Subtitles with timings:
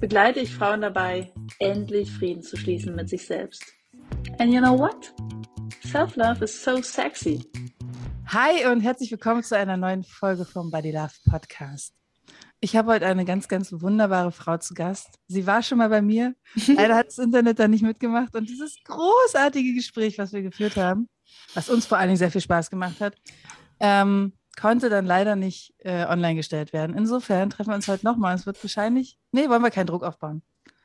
[0.00, 3.64] begleite ich Frauen dabei, endlich Frieden zu schließen mit sich selbst.
[4.38, 5.14] And you know what?
[5.86, 7.44] Self-love is so sexy.
[8.26, 11.94] Hi und herzlich willkommen zu einer neuen Folge vom Body Love Podcast.
[12.60, 15.08] Ich habe heute eine ganz, ganz wunderbare Frau zu Gast.
[15.28, 16.34] Sie war schon mal bei mir.
[16.66, 18.34] Leider hat das Internet da nicht mitgemacht.
[18.34, 21.08] Und dieses großartige Gespräch, was wir geführt haben,
[21.54, 23.14] was uns vor allen Dingen sehr viel Spaß gemacht hat,
[23.80, 26.96] ähm, konnte dann leider nicht äh, online gestellt werden.
[26.96, 28.34] Insofern treffen wir uns heute nochmal.
[28.34, 30.42] Es wird wahrscheinlich, nee, wollen wir keinen Druck aufbauen.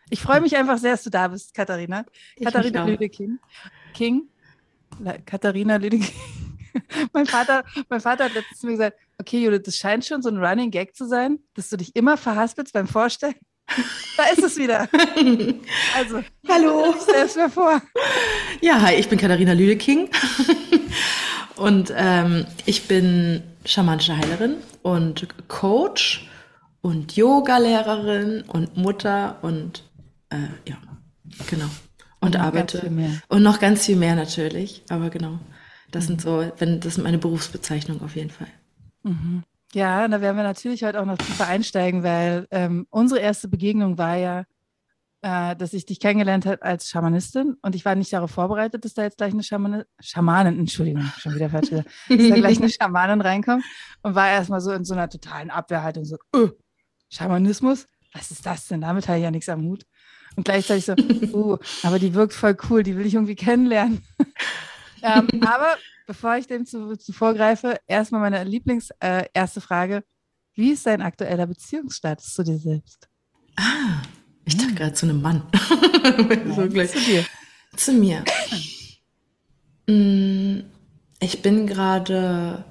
[0.10, 2.06] Ich freue mich einfach sehr, dass du da bist, Katharina.
[2.36, 3.40] Ich Katharina Lüdeking.
[3.94, 4.24] King.
[5.26, 6.14] Katharina Lüdeking.
[7.14, 10.38] mein, Vater, mein Vater hat letztens mir gesagt, okay, Judith, das scheint schon so ein
[10.38, 13.36] Running Gag zu sein, dass du dich immer verhaspelst beim Vorstellen.
[14.18, 14.88] Da ist es wieder.
[15.98, 16.94] Also, hallo.
[17.00, 17.82] Selbst mir vor.
[18.62, 20.10] Ja, hi, ich bin Katharina Lüdeking.
[21.56, 26.30] Und ähm, ich bin schamanische Heilerin und Coach
[26.82, 29.84] und Yoga-Lehrerin und Mutter und
[30.30, 30.78] äh, ja,
[31.48, 31.70] genau.
[32.20, 32.92] Und, und arbeite.
[33.28, 34.84] Und noch ganz viel mehr natürlich.
[34.90, 35.40] Aber genau.
[35.92, 36.08] Das mhm.
[36.08, 38.48] sind so, wenn, das ist meine Berufsbezeichnung auf jeden Fall.
[39.04, 39.44] Mhm.
[39.74, 43.98] Ja, da werden wir natürlich heute auch noch tiefer einsteigen, weil ähm, unsere erste Begegnung
[43.98, 44.44] war ja
[45.24, 48.94] äh, dass ich dich kennengelernt habe als Schamanistin und ich war nicht darauf vorbereitet, dass
[48.94, 53.22] da jetzt gleich eine Schamane, Schamanin, Entschuldigung, schon wieder falsch, dass da gleich eine Schamanin
[53.22, 53.64] reinkommt
[54.02, 56.50] und war erstmal so in so einer totalen Abwehrhaltung, so, öh,
[57.10, 58.82] Schamanismus, was ist das denn?
[58.82, 59.86] Damit habe ich ja nichts am Hut.
[60.36, 60.94] Und gleichzeitig so,
[61.34, 64.04] uh, aber die wirkt voll cool, die will ich irgendwie kennenlernen.
[65.04, 70.04] ähm, aber bevor ich dem zu, zu vorgreife, erstmal meine Lieblings äh, erste Frage.
[70.54, 73.08] Wie ist dein aktueller Beziehungsstatus zu dir selbst?
[73.56, 74.02] Ah,
[74.46, 74.76] ich dachte hm.
[74.76, 75.44] gerade zu einem Mann.
[76.56, 76.92] so gleich.
[76.92, 77.26] Zu dir.
[77.76, 78.24] Zu mir.
[79.88, 80.64] Hm,
[81.20, 82.64] ich bin gerade,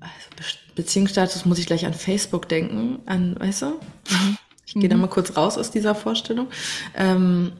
[0.00, 0.14] also
[0.74, 3.66] Beziehungsstatus muss ich gleich an Facebook denken, an, weißt du?
[3.66, 4.38] Mhm.
[4.66, 4.90] Ich gehe mhm.
[4.90, 6.48] da mal kurz raus aus dieser Vorstellung.
[6.94, 7.52] Ähm,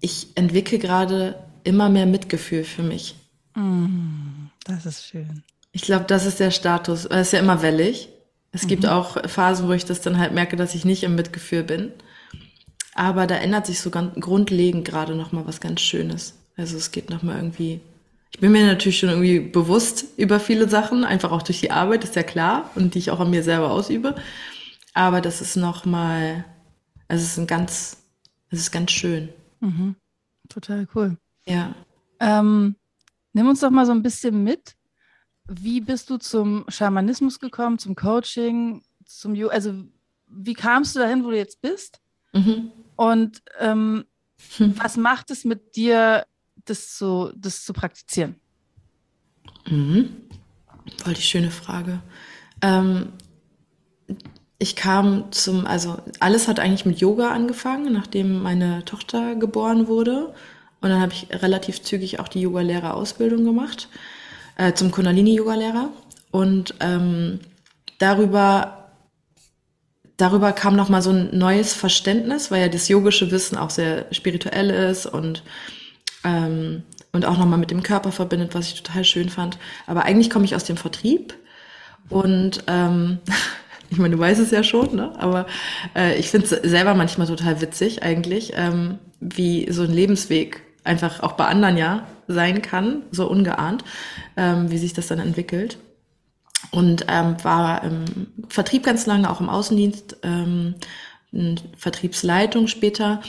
[0.00, 3.14] ich entwickle gerade immer mehr Mitgefühl für mich.
[3.54, 4.50] Mhm.
[4.64, 5.42] Das ist schön.
[5.72, 7.06] Ich glaube, das ist der Status.
[7.06, 8.10] Es ist ja immer wellig.
[8.52, 8.90] Es gibt mhm.
[8.90, 11.92] auch Phasen, wo ich das dann halt merke, dass ich nicht im Mitgefühl bin.
[12.98, 16.34] Aber da ändert sich so ganz grundlegend gerade noch mal was ganz Schönes.
[16.56, 17.80] Also es geht noch mal irgendwie.
[18.32, 22.02] Ich bin mir natürlich schon irgendwie bewusst über viele Sachen, einfach auch durch die Arbeit,
[22.02, 24.16] ist ja klar, und die ich auch an mir selber ausübe.
[24.94, 26.44] Aber das ist noch mal,
[27.06, 27.98] also es ist ein ganz,
[28.50, 29.28] es ist ganz schön.
[29.60, 29.94] Mhm.
[30.48, 31.16] Total cool.
[31.46, 31.76] Ja.
[32.18, 32.74] Ähm,
[33.32, 34.74] nimm uns doch mal so ein bisschen mit.
[35.46, 39.36] Wie bist du zum Schamanismus gekommen, zum Coaching, zum?
[39.50, 39.84] Also
[40.26, 42.00] wie kamst du dahin, wo du jetzt bist?
[42.32, 42.72] Mhm.
[42.98, 44.06] Und ähm,
[44.56, 44.74] hm.
[44.76, 46.26] was macht es mit dir,
[46.64, 48.34] das zu, das zu praktizieren?
[49.68, 50.16] Mhm.
[50.96, 52.00] Voll die schöne Frage.
[52.60, 53.12] Ähm,
[54.58, 60.34] ich kam zum, also alles hat eigentlich mit Yoga angefangen, nachdem meine Tochter geboren wurde.
[60.80, 63.88] Und dann habe ich relativ zügig auch die Yoga-Lehrer-Ausbildung gemacht,
[64.56, 65.90] äh, zum Kundalini-Yoga-Lehrer.
[66.32, 67.38] Und ähm,
[67.98, 68.77] darüber
[70.18, 74.06] darüber kam noch mal so ein neues Verständnis, weil ja das yogische Wissen auch sehr
[74.12, 75.42] spirituell ist und
[76.24, 79.56] ähm, und auch noch mal mit dem Körper verbindet, was ich total schön fand.
[79.86, 81.34] Aber eigentlich komme ich aus dem Vertrieb
[82.10, 83.18] und ähm,
[83.90, 85.12] ich meine, du weißt es ja schon, ne?
[85.18, 85.46] aber
[85.96, 91.20] äh, ich finde es selber manchmal total witzig eigentlich, ähm, wie so ein Lebensweg einfach
[91.20, 93.84] auch bei anderen ja sein kann, so ungeahnt,
[94.36, 95.78] ähm, wie sich das dann entwickelt
[96.70, 98.04] und ähm, war im
[98.48, 100.74] Vertrieb ganz lange, auch im Außendienst, ähm,
[101.76, 103.20] Vertriebsleitung später.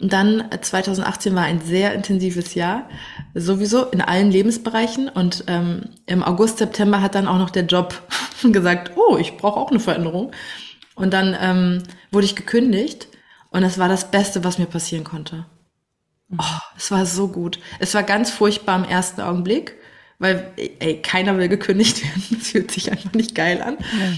[0.00, 2.88] Und dann 2018 äh, war ein sehr intensives Jahr,
[3.34, 5.08] sowieso in allen Lebensbereichen.
[5.08, 8.00] Und ähm, im August, September hat dann auch noch der Job
[8.42, 10.32] gesagt, oh, ich brauche auch eine Veränderung.
[10.94, 13.08] Und dann ähm, wurde ich gekündigt
[13.50, 15.46] und das war das Beste, was mir passieren konnte.
[16.28, 16.38] Mhm.
[16.40, 17.58] Oh, es war so gut.
[17.78, 19.77] Es war ganz furchtbar im ersten Augenblick
[20.18, 22.24] weil ey, keiner will gekündigt werden.
[22.30, 23.78] Das fühlt sich einfach nicht geil an.
[23.78, 24.12] Ja.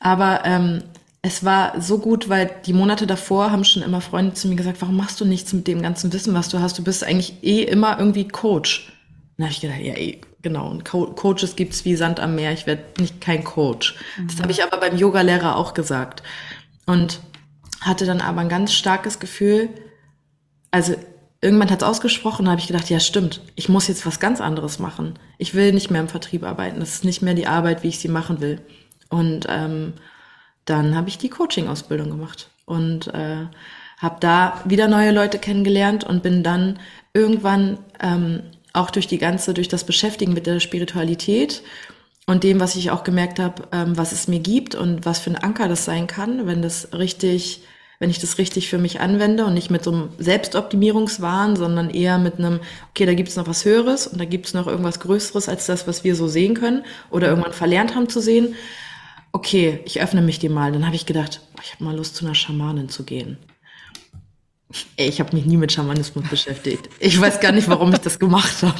[0.00, 0.82] Aber ähm,
[1.22, 4.80] es war so gut, weil die Monate davor haben schon immer Freunde zu mir gesagt,
[4.80, 6.78] warum machst du nichts mit dem ganzen Wissen, was du hast?
[6.78, 8.92] Du bist eigentlich eh immer irgendwie Coach.
[9.36, 10.70] Dann habe ich gedacht, ja, ey, genau.
[10.70, 12.52] Und Co Coaches gibt's wie Sand am Meer.
[12.52, 13.96] Ich werde nicht kein Coach.
[14.16, 14.28] Mhm.
[14.28, 16.22] Das habe ich aber beim Yoga-Lehrer auch gesagt.
[16.86, 17.20] Und
[17.80, 19.68] hatte dann aber ein ganz starkes Gefühl,
[20.70, 20.94] also
[21.40, 24.78] irgendwann hat es ausgesprochen, habe ich gedacht, ja stimmt, ich muss jetzt was ganz anderes
[24.78, 25.18] machen.
[25.38, 26.80] Ich will nicht mehr im Vertrieb arbeiten.
[26.80, 28.60] Das ist nicht mehr die Arbeit, wie ich sie machen will.
[29.08, 29.94] Und ähm,
[30.64, 33.46] dann habe ich die Coaching-Ausbildung gemacht und äh,
[33.98, 36.78] habe da wieder neue Leute kennengelernt und bin dann
[37.14, 38.42] irgendwann ähm,
[38.72, 41.62] auch durch die ganze, durch das Beschäftigen mit der Spiritualität
[42.26, 45.30] und dem, was ich auch gemerkt habe, ähm, was es mir gibt und was für
[45.30, 47.62] ein Anker das sein kann, wenn das richtig,
[47.98, 52.18] wenn ich das richtig für mich anwende und nicht mit so einem Selbstoptimierungswahn, sondern eher
[52.18, 52.60] mit einem,
[52.90, 55.66] okay, da gibt es noch was Höheres und da gibt es noch irgendwas Größeres als
[55.66, 58.54] das, was wir so sehen können oder irgendwann verlernt haben zu sehen.
[59.32, 60.72] Okay, ich öffne mich dem mal.
[60.72, 63.38] Dann habe ich gedacht, ich habe mal Lust, zu einer Schamanin zu gehen.
[64.96, 66.90] Ey, ich habe mich nie mit Schamanismus beschäftigt.
[66.98, 68.78] Ich weiß gar nicht, warum ich das gemacht habe.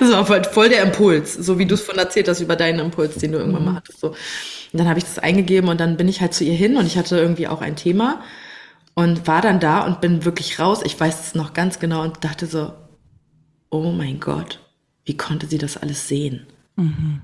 [0.00, 2.80] Das war halt voll der Impuls, so wie du es von erzählt hast über deinen
[2.80, 3.76] Impuls, den du irgendwann mal mhm.
[3.76, 4.00] hattest.
[4.00, 4.08] So.
[4.08, 4.16] Und
[4.72, 6.98] dann habe ich das eingegeben und dann bin ich halt zu ihr hin und ich
[6.98, 8.22] hatte irgendwie auch ein Thema
[8.96, 10.80] und war dann da und bin wirklich raus.
[10.82, 12.72] Ich weiß es noch ganz genau und dachte so,
[13.70, 14.58] oh mein Gott,
[15.04, 16.46] wie konnte sie das alles sehen?
[16.76, 17.20] Mhm.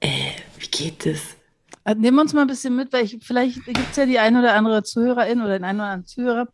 [0.00, 1.36] Äh, wie geht das?
[1.84, 4.18] Äh, nehmen wir uns mal ein bisschen mit, weil ich, vielleicht gibt es ja die
[4.18, 6.48] ein oder andere Zuhörerin oder den einen oder anderen Zuhörer,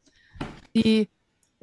[0.74, 1.08] die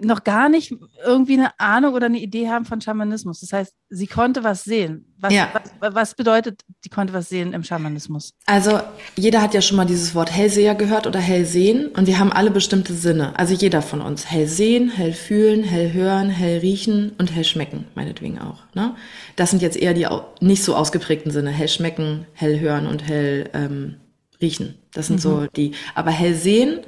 [0.02, 0.74] noch gar nicht
[1.06, 3.42] irgendwie eine Ahnung oder eine Idee haben von Schamanismus.
[3.42, 5.14] Das heißt, sie konnte was sehen.
[5.20, 5.50] Was, ja.
[5.80, 8.34] was, was, bedeutet, die konnte was sehen im Schamanismus?
[8.46, 8.80] Also
[9.16, 12.50] jeder hat ja schon mal dieses Wort Hellseher gehört oder Hellsehen und wir haben alle
[12.50, 13.38] bestimmte Sinne.
[13.38, 14.30] Also jeder von uns.
[14.30, 18.64] Hell sehen, hell fühlen, hell hören, hell riechen und hell schmecken, meinetwegen auch.
[18.74, 18.96] Ne?
[19.36, 20.08] Das sind jetzt eher die
[20.42, 21.52] nicht so ausgeprägten Sinne.
[21.52, 23.98] Hell schmecken, hell hören und hell ähm,
[24.42, 24.76] riechen.
[24.94, 25.22] Das sind mhm.
[25.22, 25.74] so die.
[25.94, 26.82] Aber hell sehen,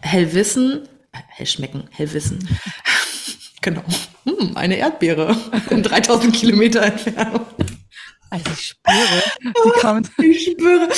[0.00, 2.48] hell wissen, hell schmecken, hell wissen.
[3.60, 3.82] genau.
[4.24, 5.36] Hm, eine Erdbeere
[5.70, 7.46] in 3000 Kilometer Entfernung.
[8.30, 10.10] Also ich spüre, die kommt.
[10.18, 10.88] ich spüre.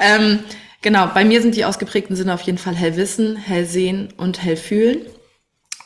[0.00, 0.40] Ähm,
[0.80, 4.42] genau, bei mir sind die ausgeprägten Sinne auf jeden Fall hell wissen, hell sehen und
[4.42, 4.98] hell fühlen.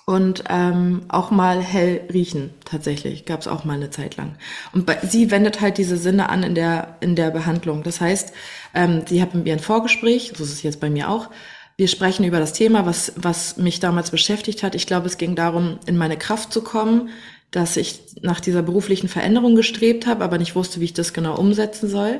[0.05, 3.27] Und ähm, auch mal hell riechen, tatsächlich.
[3.27, 4.37] Gab es auch mal eine Zeit lang.
[4.73, 7.83] Und bei, sie wendet halt diese Sinne an in der, in der Behandlung.
[7.83, 8.33] Das heißt,
[8.75, 11.29] ähm, sie hat mit mir ein Vorgespräch, so ist es jetzt bei mir auch,
[11.79, 14.75] wir sprechen über das Thema, was, was mich damals beschäftigt hat.
[14.75, 17.11] Ich glaube, es ging darum, in meine Kraft zu kommen,
[17.53, 21.37] dass ich nach dieser beruflichen Veränderung gestrebt habe, aber nicht wusste, wie ich das genau
[21.37, 22.19] umsetzen soll.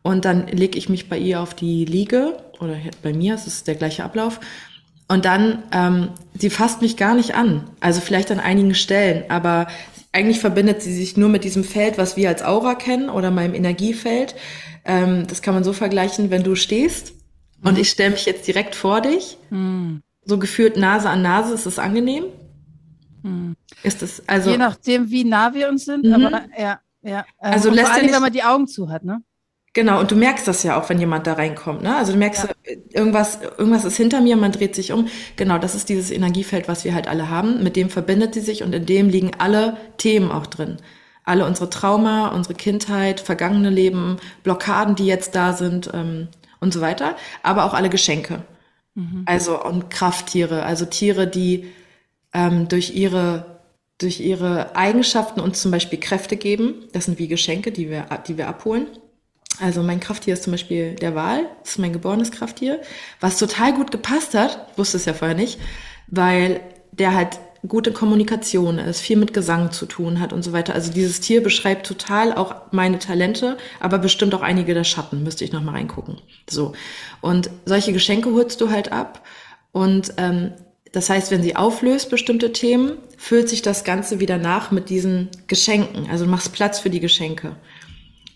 [0.00, 3.66] Und dann lege ich mich bei ihr auf die Liege, oder bei mir, es ist
[3.68, 4.40] der gleiche Ablauf.
[5.08, 6.08] Und dann, ähm,
[6.38, 7.68] sie fasst mich gar nicht an.
[7.80, 9.66] Also vielleicht an einigen Stellen, aber
[10.12, 13.54] eigentlich verbindet sie sich nur mit diesem Feld, was wir als Aura kennen oder meinem
[13.54, 14.34] Energiefeld.
[14.86, 17.12] Ähm, das kann man so vergleichen, wenn du stehst
[17.62, 17.80] und mhm.
[17.80, 19.38] ich stelle mich jetzt direkt vor dich.
[19.50, 20.02] Mhm.
[20.24, 22.24] So gefühlt Nase an Nase, ist es angenehm?
[23.22, 23.56] Mhm.
[23.82, 24.50] Ist es, also.
[24.50, 26.14] Je nachdem, wie nah wir uns sind, mhm.
[26.14, 27.24] aber ja, ja.
[27.40, 29.22] Ähm, also lässt vor allem, wenn man die Augen zu hat, ne?
[29.72, 31.94] Genau, und du merkst das ja auch, wenn jemand da reinkommt, ne?
[31.96, 32.74] Also du merkst, ja.
[32.94, 35.06] irgendwas, irgendwas ist hinter mir, man dreht sich um.
[35.36, 37.62] Genau, das ist dieses Energiefeld, was wir halt alle haben.
[37.62, 40.78] Mit dem verbindet sie sich und in dem liegen alle Themen auch drin.
[41.24, 45.90] Alle unsere Trauma, unsere Kindheit, vergangene Leben, Blockaden, die jetzt da sind.
[45.92, 46.28] Ähm,
[46.60, 48.42] und so weiter, aber auch alle Geschenke.
[48.94, 49.22] Mhm.
[49.26, 51.72] Also und Krafttiere, also Tiere, die
[52.32, 53.56] ähm, durch ihre
[53.98, 56.84] durch ihre Eigenschaften uns zum Beispiel Kräfte geben.
[56.92, 58.86] Das sind wie Geschenke, die wir, die wir abholen.
[59.58, 62.82] Also mein Krafttier ist zum Beispiel der Wal, das ist mein geborenes Krafttier,
[63.20, 65.58] was total gut gepasst hat, wusste es ja vorher nicht,
[66.08, 66.60] weil
[66.92, 70.74] der halt gute Kommunikation ist, viel mit Gesang zu tun hat und so weiter.
[70.74, 75.44] Also dieses Tier beschreibt total auch meine Talente, aber bestimmt auch einige der Schatten, müsste
[75.44, 76.18] ich nochmal reingucken.
[76.48, 76.72] So.
[77.20, 79.22] Und solche Geschenke holst du halt ab.
[79.72, 80.52] Und ähm,
[80.92, 85.28] das heißt, wenn sie auflöst bestimmte Themen, füllt sich das Ganze wieder nach mit diesen
[85.46, 86.08] Geschenken.
[86.10, 87.56] Also du machst Platz für die Geschenke.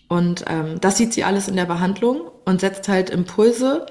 [0.07, 3.85] Und ähm, das sieht sie alles in der Behandlung und setzt halt Impulse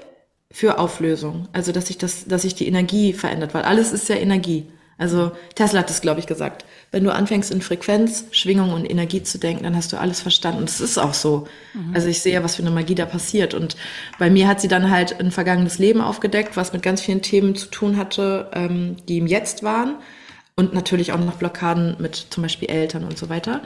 [0.51, 1.47] für Auflösung.
[1.51, 4.67] Also dass sich das, dass sich die Energie verändert, weil alles ist ja Energie.
[5.01, 6.63] Also Tesla hat das, glaube ich, gesagt.
[6.91, 10.63] Wenn du anfängst in Frequenz, Schwingung und Energie zu denken, dann hast du alles verstanden.
[10.63, 11.47] Das ist auch so.
[11.73, 11.95] Mhm.
[11.95, 13.55] Also ich sehe, was für eine Magie da passiert.
[13.55, 13.75] Und
[14.19, 17.55] bei mir hat sie dann halt ein vergangenes Leben aufgedeckt, was mit ganz vielen Themen
[17.55, 19.95] zu tun hatte, ähm, die im Jetzt waren.
[20.55, 23.61] Und natürlich auch noch Blockaden mit zum Beispiel Eltern und so weiter.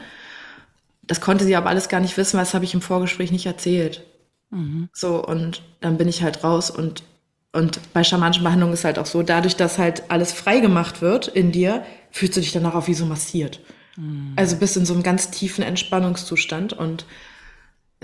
[1.03, 3.45] Das konnte sie aber alles gar nicht wissen, weil das habe ich im Vorgespräch nicht
[3.45, 4.05] erzählt.
[4.51, 4.87] Mhm.
[4.93, 7.03] So, und dann bin ich halt raus und
[7.55, 11.27] und bei schamanischen Behandlungen ist halt auch so, dadurch, dass halt alles frei gemacht wird
[11.27, 13.61] in dir, fühlst du dich danach auch wie so massiert.
[13.95, 14.33] Mhm.
[14.35, 17.05] Also bist in so einem ganz tiefen Entspannungszustand und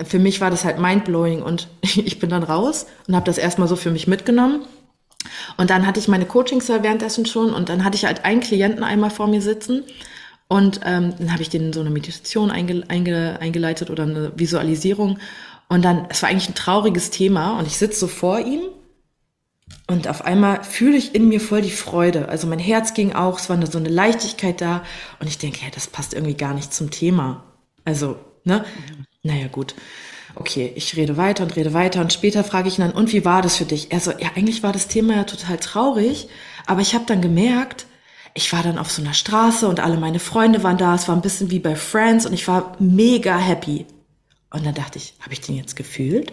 [0.02, 3.68] für mich war das halt mindblowing und ich bin dann raus und habe das erstmal
[3.68, 4.64] so für mich mitgenommen.
[5.56, 8.82] Und dann hatte ich meine Coachings währenddessen schon und dann hatte ich halt einen Klienten
[8.82, 9.84] einmal vor mir sitzen
[10.48, 15.18] und ähm, dann habe ich den so eine Meditation einge, einge, eingeleitet oder eine Visualisierung
[15.68, 18.62] und dann, es war eigentlich ein trauriges Thema und ich sitze so vor ihm
[19.86, 22.28] Und auf einmal fühle ich in mir voll die Freude.
[22.28, 24.82] Also mein Herz ging auch, es war so eine Leichtigkeit da.
[25.20, 27.44] Und ich denke, ja, das passt irgendwie gar nicht zum Thema.
[27.84, 28.64] Also, ne?
[28.88, 29.06] Mhm.
[29.22, 29.74] Naja, gut.
[30.34, 32.00] Okay, ich rede weiter und rede weiter.
[32.00, 33.92] Und später frage ich ihn dann, und wie war das für dich?
[33.92, 36.28] Er so, ja, eigentlich war das Thema ja total traurig.
[36.66, 37.86] Aber ich habe dann gemerkt,
[38.34, 40.94] ich war dann auf so einer Straße und alle meine Freunde waren da.
[40.94, 43.86] Es war ein bisschen wie bei Friends und ich war mega happy.
[44.50, 46.32] Und dann dachte ich, habe ich den jetzt gefühlt?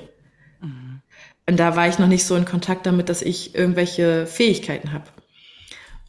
[1.49, 5.05] Und da war ich noch nicht so in Kontakt damit, dass ich irgendwelche Fähigkeiten habe.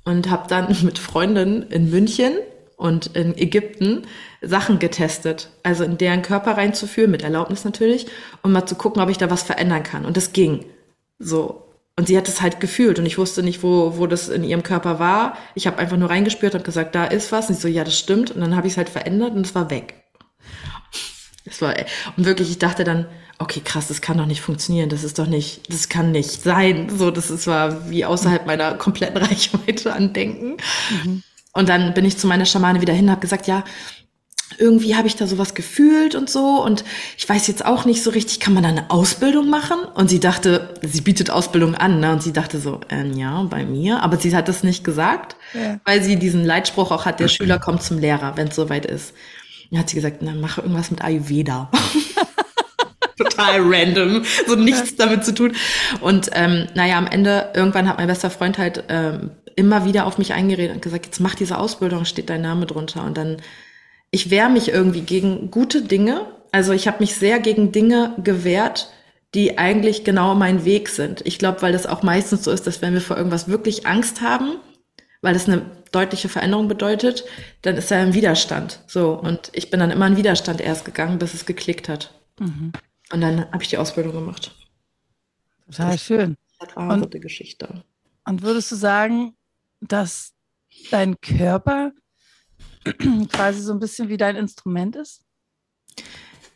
[0.04, 2.34] Und habe dann mit Freundinnen in München
[2.76, 4.02] und in Ägypten
[4.42, 5.48] Sachen getestet.
[5.62, 8.06] Also in deren Körper reinzuführen, mit Erlaubnis natürlich,
[8.42, 10.04] um mal zu gucken, ob ich da was verändern kann.
[10.04, 10.66] Und das ging.
[11.18, 11.64] So.
[11.96, 14.62] Und sie hat es halt gefühlt und ich wusste nicht, wo, wo das in ihrem
[14.62, 15.38] Körper war.
[15.54, 17.48] Ich habe einfach nur reingespürt und gesagt, da ist was.
[17.48, 18.30] Und ich so, ja, das stimmt.
[18.30, 19.94] Und dann habe ich es halt verändert und es war weg.
[21.46, 21.74] Das war,
[22.18, 23.06] und wirklich, ich dachte dann,
[23.40, 24.90] okay, krass, das kann doch nicht funktionieren.
[24.90, 26.88] Das ist doch nicht, das kann nicht sein.
[26.96, 30.58] So, das ist, war wie außerhalb meiner kompletten Reichweite an Denken.
[31.04, 31.22] Mhm.
[31.52, 33.64] Und dann bin ich zu meiner Schamane wieder hin, habe gesagt, ja,
[34.58, 36.84] irgendwie habe ich da sowas gefühlt und so und
[37.16, 39.78] ich weiß jetzt auch nicht so richtig, kann man da eine Ausbildung machen?
[39.94, 42.12] Und sie dachte, sie bietet Ausbildung an, ne?
[42.12, 45.80] Und sie dachte so, äh, ja, bei mir, aber sie hat das nicht gesagt, ja.
[45.84, 49.14] weil sie diesen Leitspruch auch hat, der Schüler kommt zum Lehrer, wenn es soweit ist.
[49.70, 51.70] Dann hat sie gesagt, na, mache irgendwas mit Ayurveda.
[53.22, 55.52] Total random, so nichts damit zu tun.
[56.00, 60.18] Und ähm, naja, am Ende, irgendwann hat mein bester Freund halt ähm, immer wieder auf
[60.18, 63.04] mich eingeredet und gesagt, jetzt mach diese Ausbildung, steht dein Name drunter.
[63.04, 63.38] Und dann
[64.10, 66.26] ich wehre mich irgendwie gegen gute Dinge.
[66.52, 68.90] Also ich habe mich sehr gegen Dinge gewehrt,
[69.34, 71.22] die eigentlich genau mein Weg sind.
[71.24, 74.20] Ich glaube, weil das auch meistens so ist, dass wenn wir vor irgendwas wirklich Angst
[74.20, 74.56] haben,
[75.22, 75.62] weil das eine
[75.92, 77.24] deutliche Veränderung bedeutet,
[77.62, 78.80] dann ist er im Widerstand.
[78.86, 82.12] So und ich bin dann immer in Widerstand erst gegangen, bis es geklickt hat.
[82.40, 82.72] Mhm.
[83.12, 84.54] Und dann habe ich die Ausbildung gemacht.
[85.66, 86.36] Total schön.
[86.58, 87.84] Das war und, eine Geschichte.
[88.24, 89.36] Und würdest du sagen,
[89.80, 90.34] dass
[90.90, 91.92] dein Körper
[93.32, 95.24] quasi so ein bisschen wie dein Instrument ist?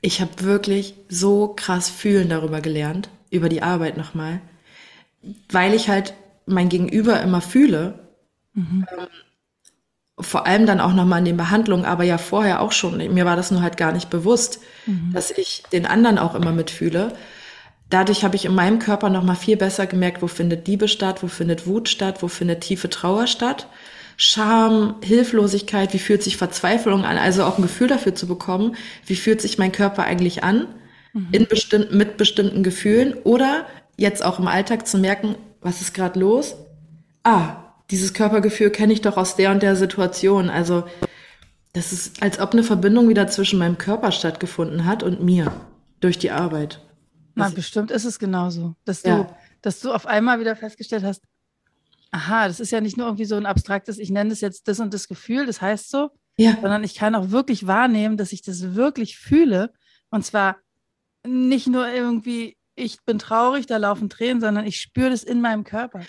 [0.00, 4.40] Ich habe wirklich so krass fühlen darüber gelernt, über die Arbeit nochmal,
[5.48, 6.14] weil ich halt
[6.46, 8.10] mein Gegenüber immer fühle.
[8.52, 8.86] Mhm.
[8.96, 9.06] Ähm,
[10.18, 12.98] vor allem dann auch nochmal in den Behandlungen, aber ja vorher auch schon.
[13.12, 15.10] Mir war das nur halt gar nicht bewusst, mhm.
[15.12, 17.12] dass ich den anderen auch immer mitfühle.
[17.90, 21.26] Dadurch habe ich in meinem Körper nochmal viel besser gemerkt, wo findet Liebe statt, wo
[21.26, 23.68] findet Wut statt, wo findet tiefe Trauer statt.
[24.16, 29.16] Scham, Hilflosigkeit, wie fühlt sich Verzweiflung an, also auch ein Gefühl dafür zu bekommen, wie
[29.16, 30.68] fühlt sich mein Körper eigentlich an,
[31.12, 31.28] mhm.
[31.32, 33.66] in bestimmten, mit bestimmten Gefühlen oder
[33.96, 36.54] jetzt auch im Alltag zu merken, was ist gerade los?
[37.24, 40.50] Ah, dieses Körpergefühl kenne ich doch aus der und der Situation.
[40.50, 40.84] Also
[41.72, 45.52] das ist, als ob eine Verbindung wieder zwischen meinem Körper stattgefunden hat und mir
[46.00, 46.80] durch die Arbeit.
[47.34, 49.36] Na, bestimmt ist es genauso, dass du, ja.
[49.60, 51.22] dass du auf einmal wieder festgestellt hast,
[52.12, 54.78] aha, das ist ja nicht nur irgendwie so ein abstraktes, ich nenne das jetzt das
[54.78, 56.56] und das Gefühl, das heißt so, ja.
[56.60, 59.72] sondern ich kann auch wirklich wahrnehmen, dass ich das wirklich fühle.
[60.10, 60.56] Und zwar
[61.26, 65.64] nicht nur irgendwie, ich bin traurig, da laufen Tränen, sondern ich spüre das in meinem
[65.64, 66.02] Körper.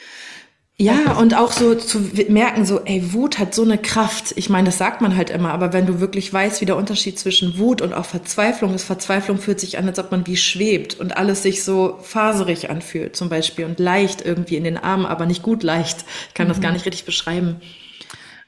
[0.78, 4.34] Ja, und auch so zu merken, so, ey, Wut hat so eine Kraft.
[4.36, 7.18] Ich meine, das sagt man halt immer, aber wenn du wirklich weißt, wie der Unterschied
[7.18, 11.00] zwischen Wut und auch Verzweiflung ist, Verzweiflung fühlt sich an, als ob man wie schwebt
[11.00, 15.26] und alles sich so faserig anfühlt, zum Beispiel, und leicht irgendwie in den Armen, aber
[15.26, 16.04] nicht gut leicht.
[16.28, 16.52] Ich kann mhm.
[16.52, 17.62] das gar nicht richtig beschreiben.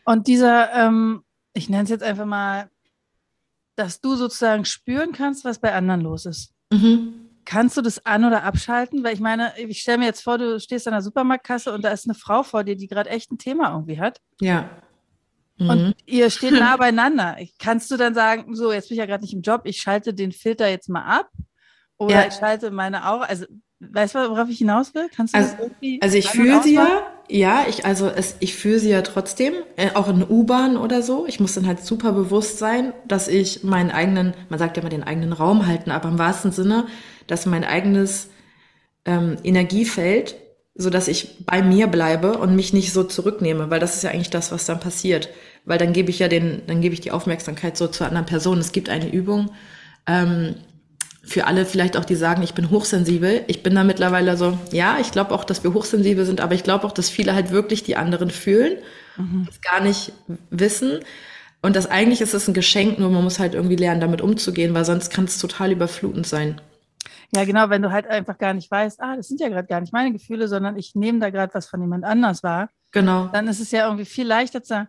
[0.04, 2.70] Und dieser, ähm, ich nenne es jetzt einfach mal,
[3.78, 6.52] dass du sozusagen spüren kannst, was bei anderen los ist.
[6.74, 7.27] Mhm.
[7.48, 9.06] Kannst du das an- oder abschalten?
[9.06, 11.92] Weil ich meine, ich stelle mir jetzt vor, du stehst an der Supermarktkasse und da
[11.92, 14.20] ist eine Frau vor dir, die gerade echt ein Thema irgendwie hat.
[14.42, 14.70] Ja.
[15.56, 15.70] Mhm.
[15.70, 17.38] Und ihr steht nah beieinander.
[17.58, 20.14] Kannst du dann sagen, so, jetzt bin ich ja gerade nicht im Job, ich schalte
[20.14, 21.30] den Filter jetzt mal ab
[21.98, 22.28] oder ja.
[22.28, 23.46] ich schalte meine Augen, also
[23.80, 25.08] Weißt du, worauf ich hinaus will?
[25.16, 26.02] Kannst du also, das irgendwie?
[26.02, 29.92] Also ich fühle sie ja, ja, ich, also es, ich fühle sie ja trotzdem, äh,
[29.94, 31.28] auch in U-Bahn oder so.
[31.28, 34.90] Ich muss dann halt super bewusst sein, dass ich meinen eigenen, man sagt ja mal
[34.90, 36.88] den eigenen Raum halten, aber im wahrsten Sinne,
[37.28, 38.30] dass mein eigenes
[39.06, 40.36] ähm, Energiefeld,
[40.74, 44.12] so dass ich bei mir bleibe und mich nicht so zurücknehme, weil das ist ja
[44.12, 45.30] eigentlich das, was dann passiert.
[45.66, 48.58] Weil dann gebe ich ja den, dann gebe ich die Aufmerksamkeit so zur anderen Person.
[48.60, 49.52] Es gibt eine Übung,
[50.08, 50.56] ähm,
[51.28, 53.44] für alle vielleicht auch, die sagen, ich bin hochsensibel.
[53.48, 56.64] Ich bin da mittlerweile so, ja, ich glaube auch, dass wir hochsensibel sind, aber ich
[56.64, 58.78] glaube auch, dass viele halt wirklich die anderen fühlen,
[59.18, 59.44] mhm.
[59.46, 60.14] das gar nicht
[60.50, 61.00] wissen.
[61.62, 64.74] Und das eigentlich ist es ein Geschenk, nur man muss halt irgendwie lernen, damit umzugehen,
[64.74, 66.62] weil sonst kann es total überflutend sein.
[67.36, 69.82] Ja, genau, wenn du halt einfach gar nicht weißt, ah, das sind ja gerade gar
[69.82, 72.70] nicht meine Gefühle, sondern ich nehme da gerade was von jemand anders wahr.
[72.92, 73.28] Genau.
[73.34, 74.88] Dann ist es ja irgendwie viel leichter zu sagen,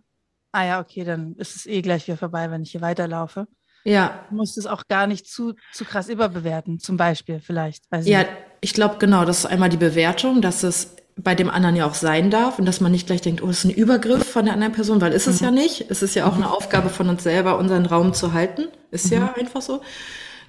[0.53, 3.49] ah ja, okay, dann ist es eh gleich wieder vorbei, wenn ich hier weiterlaufe.
[3.85, 4.25] Ja.
[4.29, 7.85] Du musst es auch gar nicht zu, zu krass überbewerten, zum Beispiel vielleicht.
[8.03, 8.25] ja,
[8.61, 11.95] ich glaube genau, das ist einmal die Bewertung, dass es bei dem anderen ja auch
[11.95, 14.55] sein darf und dass man nicht gleich denkt, oh, das ist ein Übergriff von der
[14.55, 15.47] anderen Person, weil ist es mhm.
[15.47, 15.87] ja nicht.
[15.89, 18.69] Es ist ja auch eine Aufgabe von uns selber, unseren Raum zu halten.
[18.91, 19.13] Ist mhm.
[19.13, 19.81] ja einfach so.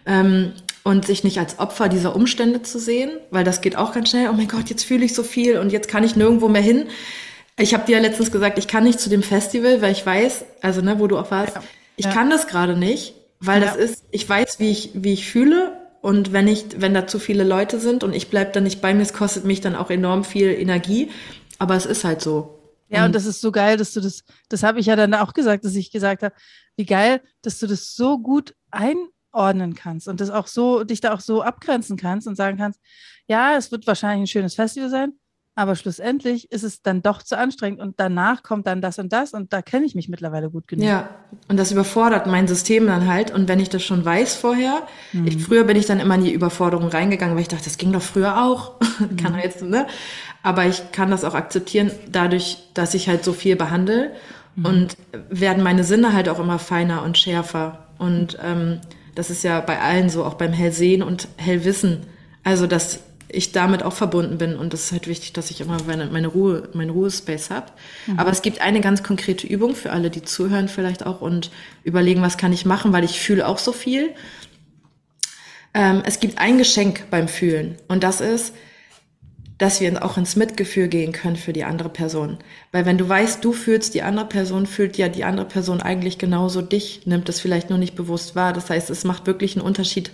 [0.06, 4.10] Ähm, und sich nicht als Opfer dieser Umstände zu sehen, weil das geht auch ganz
[4.10, 4.30] schnell.
[4.30, 6.86] Oh mein Gott, jetzt fühle ich so viel und jetzt kann ich nirgendwo mehr hin.
[7.58, 10.46] Ich habe dir ja letztens gesagt, ich kann nicht zu dem Festival, weil ich weiß,
[10.62, 11.64] also ne, wo du auch warst, ja.
[11.98, 12.12] ich ja.
[12.12, 13.68] kann das gerade nicht, weil ja.
[13.68, 17.20] das ist, ich weiß, wie ich, wie ich fühle und wenn ich, wenn da zu
[17.20, 19.90] viele Leute sind und ich bleib dann nicht bei mir, es kostet mich dann auch
[19.90, 21.12] enorm viel Energie.
[21.58, 22.60] Aber es ist halt so.
[22.88, 25.34] Ja, und das ist so geil, dass du das, das habe ich ja dann auch
[25.34, 26.34] gesagt, dass ich gesagt habe,
[26.76, 31.14] wie geil, dass du das so gut einordnen kannst und das auch so, dich da
[31.14, 32.80] auch so abgrenzen kannst und sagen kannst,
[33.28, 35.19] ja, es wird wahrscheinlich ein schönes Festival sein,
[35.60, 39.34] aber schlussendlich ist es dann doch zu anstrengend und danach kommt dann das und das
[39.34, 40.86] und da kenne ich mich mittlerweile gut genug.
[40.86, 41.10] Ja,
[41.50, 45.28] und das überfordert mein System dann halt und wenn ich das schon weiß vorher, mhm.
[45.28, 47.92] ich, früher bin ich dann immer in die Überforderung reingegangen, weil ich dachte, das ging
[47.92, 49.18] doch früher auch, mhm.
[49.18, 49.86] kann er jetzt, ne?
[50.44, 54.12] Aber ich kann das auch akzeptieren, dadurch, dass ich halt so viel behandle
[54.56, 54.66] mhm.
[54.66, 54.98] und
[55.30, 58.80] werden meine Sinne halt auch immer feiner und schärfer und ähm,
[59.14, 62.06] das ist ja bei allen so, auch beim Hellsehen und Hellwissen.
[62.46, 63.02] Also, dass
[63.32, 64.56] ich damit auch verbunden bin.
[64.56, 67.68] Und es ist halt wichtig, dass ich immer meine, meine Ruhe, meinen Ruhespace habe.
[68.08, 68.20] Mhm.
[68.20, 71.52] Aber es gibt eine ganz konkrete Übung für alle, die zuhören vielleicht auch und
[71.84, 74.10] überlegen, was kann ich machen, weil ich fühle auch so viel.
[75.74, 78.54] Ähm, es gibt ein Geschenk beim Fühlen und das ist,
[79.60, 82.38] dass wir auch ins Mitgefühl gehen können für die andere Person.
[82.72, 86.18] Weil wenn du weißt, du fühlst, die andere Person fühlt ja die andere Person eigentlich
[86.18, 88.54] genauso dich, nimmt es vielleicht nur nicht bewusst wahr.
[88.54, 90.12] Das heißt, es macht wirklich einen Unterschied,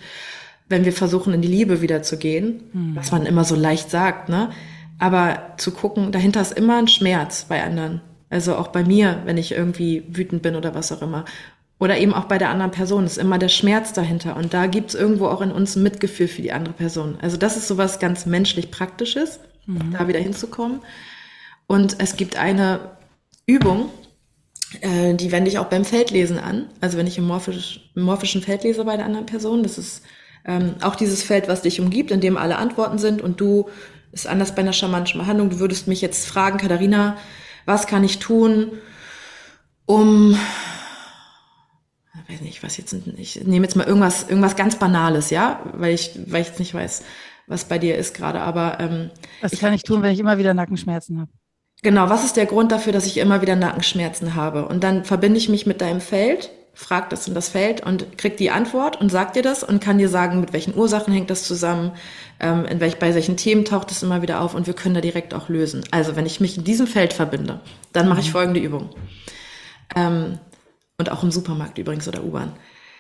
[0.68, 2.96] wenn wir versuchen, in die Liebe wieder zu gehen, mhm.
[2.96, 4.50] was man immer so leicht sagt, ne?
[4.98, 8.02] Aber zu gucken, dahinter ist immer ein Schmerz bei anderen.
[8.30, 11.26] Also auch bei mir, wenn ich irgendwie wütend bin oder was auch immer.
[11.80, 14.38] Oder eben auch bei der anderen Person ist immer der Schmerz dahinter.
[14.38, 17.18] Und da gibt's irgendwo auch in uns ein Mitgefühl für die andere Person.
[17.22, 19.92] Also das ist sowas ganz menschlich Praktisches, mhm.
[19.92, 20.80] da wieder hinzukommen.
[21.68, 22.80] Und es gibt eine
[23.46, 23.90] Übung,
[24.82, 26.68] äh, die wende ich auch beim Feldlesen an.
[26.80, 30.04] Also wenn ich im, morphisch, im morphischen Feld lese bei der anderen Person, das ist
[30.46, 33.70] ähm, auch dieses Feld, was dich umgibt, in dem alle Antworten sind und du,
[34.12, 37.18] ist anders bei einer schamantischen Behandlung, du würdest mich jetzt fragen, Katharina,
[37.66, 38.72] was kann ich tun,
[39.86, 40.38] um,
[42.28, 45.94] ich weiß nicht, was jetzt, ich nehme jetzt mal irgendwas, irgendwas ganz Banales, ja, weil
[45.94, 47.04] ich, weil ich jetzt nicht weiß,
[47.48, 50.54] was bei dir ist gerade, aber ähm, was kann ich tun, wenn ich immer wieder
[50.54, 51.32] Nackenschmerzen habe?
[51.84, 54.68] Genau, was ist der Grund dafür, dass ich immer wieder Nackenschmerzen habe?
[54.68, 58.40] Und dann verbinde ich mich mit deinem Feld fragt das in das Feld und kriegt
[58.40, 61.44] die Antwort und sagt dir das und kann dir sagen, mit welchen Ursachen hängt das
[61.44, 61.94] zusammen,
[62.40, 65.02] ähm, in welch, bei welchen Themen taucht es immer wieder auf und wir können da
[65.02, 65.84] direkt auch lösen.
[65.92, 67.62] Also wenn ich mich in diesem Feld verbinde,
[67.94, 68.34] dann mache ich mhm.
[68.34, 68.90] folgende Übung.
[69.96, 70.38] Ähm,
[70.98, 72.54] und auch im Supermarkt übrigens oder U-Bahn.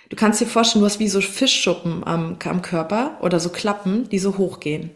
[0.09, 4.07] Du kannst dir vorstellen, du hast wie so Fischschuppen am, am Körper oder so Klappen,
[4.09, 4.91] die so hochgehen.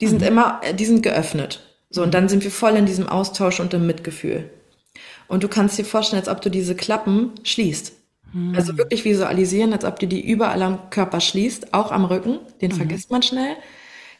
[0.00, 0.28] Die sind mhm.
[0.28, 1.60] immer, äh, die sind geöffnet.
[1.90, 4.50] So, und dann sind wir voll in diesem Austausch und im Mitgefühl.
[5.28, 7.92] Und du kannst dir vorstellen, als ob du diese Klappen schließt.
[8.32, 8.54] Mhm.
[8.54, 12.72] Also wirklich visualisieren, als ob du die überall am Körper schließt, auch am Rücken, den
[12.72, 12.76] mhm.
[12.76, 13.56] vergisst man schnell.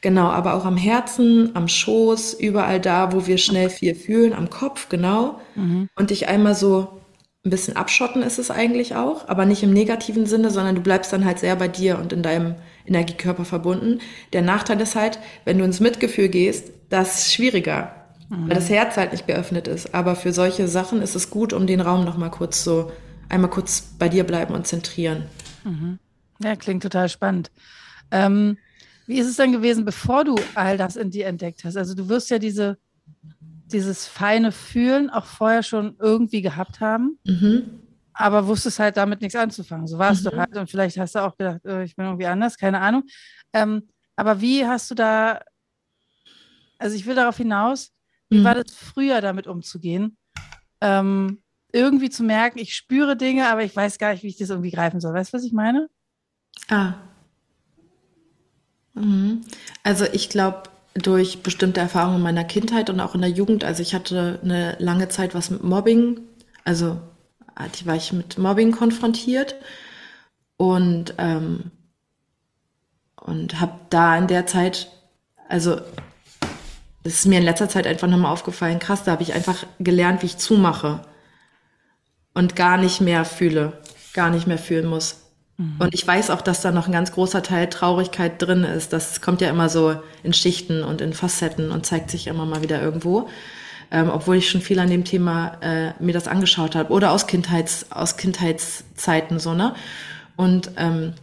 [0.00, 4.48] Genau, aber auch am Herzen, am Schoß, überall da, wo wir schnell viel fühlen, am
[4.48, 5.40] Kopf, genau.
[5.56, 5.88] Mhm.
[5.96, 7.00] Und dich einmal so
[7.44, 11.12] ein bisschen abschotten ist es eigentlich auch, aber nicht im negativen Sinne, sondern du bleibst
[11.12, 14.00] dann halt sehr bei dir und in deinem Energiekörper verbunden.
[14.32, 17.97] Der Nachteil ist halt, wenn du ins Mitgefühl gehst, das ist schwieriger
[18.28, 18.48] mhm.
[18.48, 19.94] weil das Herz halt nicht geöffnet ist.
[19.94, 22.92] Aber für solche Sachen ist es gut, um den Raum noch mal kurz so,
[23.28, 25.24] einmal kurz bei dir bleiben und zentrieren.
[25.64, 25.98] Mhm.
[26.42, 27.50] Ja, klingt total spannend.
[28.10, 28.58] Ähm,
[29.06, 31.76] wie ist es denn gewesen, bevor du all das in dir entdeckt hast?
[31.76, 32.78] Also du wirst ja diese,
[33.66, 37.80] dieses feine Fühlen auch vorher schon irgendwie gehabt haben, mhm.
[38.12, 39.86] aber wusstest halt damit nichts anzufangen.
[39.86, 40.30] So warst mhm.
[40.30, 43.04] du halt und vielleicht hast du auch gedacht, äh, ich bin irgendwie anders, keine Ahnung.
[43.52, 45.40] Ähm, aber wie hast du da,
[46.78, 47.92] also ich will darauf hinaus,
[48.30, 48.44] wie mhm.
[48.44, 50.16] war das früher, damit umzugehen?
[50.80, 54.50] Ähm, irgendwie zu merken, ich spüre Dinge, aber ich weiß gar nicht, wie ich das
[54.50, 55.14] irgendwie greifen soll.
[55.14, 55.88] Weißt du, was ich meine?
[56.68, 56.94] Ah.
[58.94, 59.42] Mhm.
[59.82, 60.64] Also ich glaube,
[60.94, 64.76] durch bestimmte Erfahrungen in meiner Kindheit und auch in der Jugend, also ich hatte eine
[64.78, 66.20] lange Zeit was mit Mobbing,
[66.64, 67.00] also
[67.78, 69.56] die war ich mit Mobbing konfrontiert
[70.56, 71.70] und ähm,
[73.16, 74.90] und habe da in der Zeit,
[75.48, 75.80] also
[77.02, 80.22] das ist mir in letzter Zeit einfach nochmal aufgefallen, krass, da habe ich einfach gelernt,
[80.22, 81.02] wie ich zumache
[82.34, 83.80] und gar nicht mehr fühle,
[84.12, 85.28] gar nicht mehr fühlen muss.
[85.56, 85.76] Mhm.
[85.78, 88.92] Und ich weiß auch, dass da noch ein ganz großer Teil Traurigkeit drin ist.
[88.92, 92.62] Das kommt ja immer so in Schichten und in Facetten und zeigt sich immer mal
[92.62, 93.28] wieder irgendwo.
[93.90, 97.26] Ähm, obwohl ich schon viel an dem Thema äh, mir das angeschaut habe oder aus
[97.26, 99.74] Kindheits aus Kindheitszeiten so ne
[100.36, 101.14] und ähm,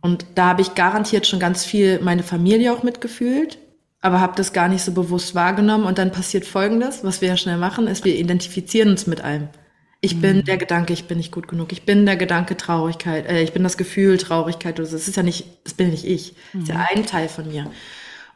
[0.00, 3.58] und da habe ich garantiert schon ganz viel meine Familie auch mitgefühlt
[4.06, 5.84] aber habe das gar nicht so bewusst wahrgenommen.
[5.84, 9.48] Und dann passiert Folgendes, was wir ja schnell machen, ist, wir identifizieren uns mit allem.
[10.00, 11.72] Ich bin der Gedanke, ich bin nicht gut genug.
[11.72, 13.26] Ich bin der Gedanke Traurigkeit.
[13.26, 14.78] Äh, ich bin das Gefühl Traurigkeit.
[14.78, 14.96] Oder so.
[14.96, 16.34] Das ist ja nicht, das bin nicht ich.
[16.52, 17.70] Das ist ja ein Teil von mir.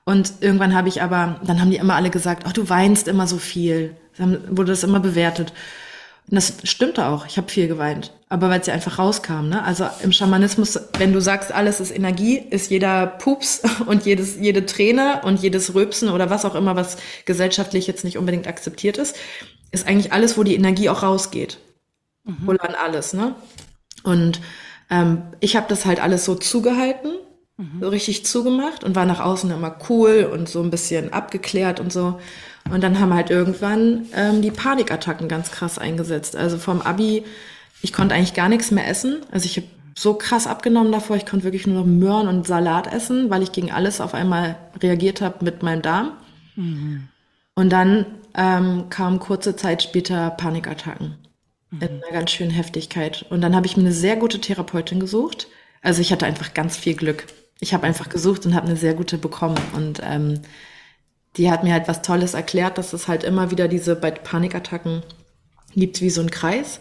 [0.05, 3.27] Und irgendwann habe ich aber, dann haben die immer alle gesagt, oh, du weinst immer
[3.27, 3.95] so viel.
[4.17, 5.53] Dann wurde das immer bewertet.
[6.31, 7.27] Und das stimmte auch.
[7.27, 8.13] Ich habe viel geweint.
[8.29, 9.49] Aber weil ja einfach rauskam.
[9.49, 9.65] Ne?
[9.65, 14.65] Also im Schamanismus, wenn du sagst, alles ist Energie, ist jeder Pups und jedes, jede
[14.65, 19.17] Träne und jedes Röpsen oder was auch immer, was gesellschaftlich jetzt nicht unbedingt akzeptiert ist,
[19.73, 21.59] ist eigentlich alles, wo die Energie auch rausgeht.
[22.23, 22.47] Mhm.
[22.47, 23.13] Wohl an alles.
[23.13, 23.35] Ne?
[24.05, 24.41] Und
[24.89, 27.11] ähm, ich habe das halt alles so zugehalten,
[27.57, 27.81] mhm.
[27.81, 31.93] so richtig zugemacht und war nach außen immer cool und so ein bisschen abgeklärt und
[31.93, 32.21] so.
[32.71, 36.37] Und dann haben halt irgendwann ähm, die Panikattacken ganz krass eingesetzt.
[36.37, 37.25] Also vom Abi,
[37.83, 39.21] ich konnte eigentlich gar nichts mehr essen.
[39.31, 42.93] Also ich habe so krass abgenommen davor, ich konnte wirklich nur noch Möhren und Salat
[42.93, 46.13] essen, weil ich gegen alles auf einmal reagiert habe mit meinem Darm.
[46.57, 47.09] Mhm.
[47.55, 51.17] Und dann ähm, kamen kurze Zeit später Panikattacken
[51.71, 51.83] mhm.
[51.83, 53.27] in einer ganz schönen Heftigkeit.
[53.31, 55.49] Und dann habe ich mir eine sehr gute Therapeutin gesucht.
[55.83, 57.27] Also ich hatte einfach ganz viel Glück.
[57.59, 59.59] Ich habe einfach gesucht und habe eine sehr gute bekommen.
[59.75, 60.41] Und ähm,
[61.37, 65.03] die hat mir halt was Tolles erklärt, dass es halt immer wieder diese bei Panikattacken
[65.75, 66.81] gibt wie so ein Kreis,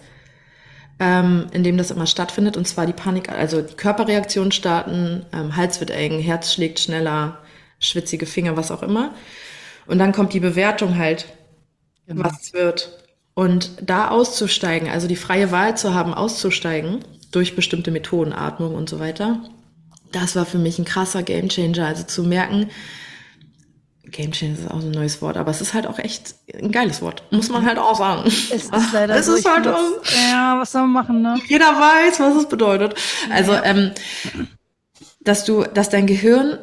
[0.99, 2.57] ähm, in dem das immer stattfindet.
[2.57, 7.37] Und zwar die Panik, also die Körperreaktionen starten, ähm, Hals wird eng, Herz schlägt schneller,
[7.79, 9.13] schwitzige Finger, was auch immer.
[9.85, 11.27] Und dann kommt die Bewertung halt,
[12.07, 12.25] genau.
[12.25, 13.03] was es wird.
[13.33, 18.89] Und da auszusteigen, also die freie Wahl zu haben, auszusteigen, durch bestimmte Methoden, Atmung und
[18.89, 19.39] so weiter,
[20.11, 21.85] das war für mich ein krasser Gamechanger.
[21.85, 22.69] Also zu merken,
[24.11, 26.71] Game Changer ist auch so ein neues Wort, aber es ist halt auch echt ein
[26.71, 27.23] geiles Wort.
[27.31, 28.23] Muss man halt auch sagen.
[28.25, 29.35] Es ist leider es so.
[29.35, 29.79] Ist halt auch,
[30.31, 31.39] ja, was soll man machen, ne?
[31.47, 32.95] Jeder weiß, was es bedeutet.
[33.31, 33.65] Also, ja.
[33.65, 33.91] ähm,
[35.21, 36.59] dass du, dass dein Gehirn,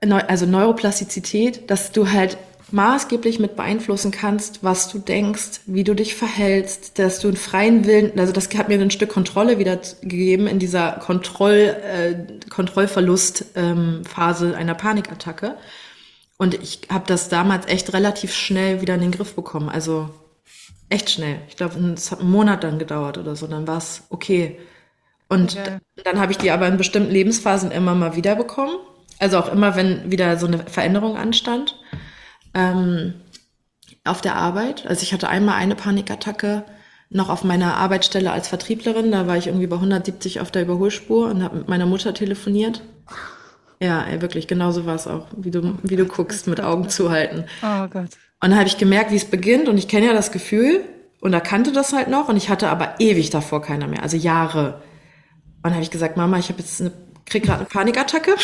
[0.00, 2.38] also Neuroplastizität, dass du halt
[2.72, 7.86] maßgeblich mit beeinflussen kannst, was du denkst, wie du dich verhältst, dass du einen freien
[7.86, 12.14] Willen, also das hat mir ein Stück Kontrolle wieder gegeben in dieser Kontroll, äh,
[12.48, 15.56] Kontrollverlustphase ähm, einer Panikattacke.
[16.42, 19.68] Und ich habe das damals echt relativ schnell wieder in den Griff bekommen.
[19.68, 20.10] Also
[20.88, 21.38] echt schnell.
[21.48, 23.46] Ich glaube, es hat einen Monat dann gedauert oder so.
[23.46, 24.58] Dann war es okay.
[25.28, 25.78] Und okay.
[26.02, 28.74] dann habe ich die aber in bestimmten Lebensphasen immer mal wieder bekommen.
[29.20, 31.78] Also auch immer, wenn wieder so eine Veränderung anstand.
[32.54, 33.14] Ähm,
[34.02, 34.84] auf der Arbeit.
[34.88, 36.64] Also ich hatte einmal eine Panikattacke
[37.08, 39.12] noch auf meiner Arbeitsstelle als Vertrieblerin.
[39.12, 42.82] Da war ich irgendwie bei 170 auf der Überholspur und habe mit meiner Mutter telefoniert.
[43.82, 47.46] Ja, ey, wirklich, genauso war es auch, wie du, wie du guckst, mit Augen zuhalten.
[47.62, 48.10] Oh Gott.
[48.40, 50.84] Und dann habe ich gemerkt, wie es beginnt und ich kenne ja das Gefühl
[51.20, 54.82] und erkannte das halt noch und ich hatte aber ewig davor keiner mehr, also Jahre.
[55.56, 56.92] Und dann habe ich gesagt, Mama, ich habe jetzt eine
[57.26, 58.36] krieg gerade eine Panikattacke.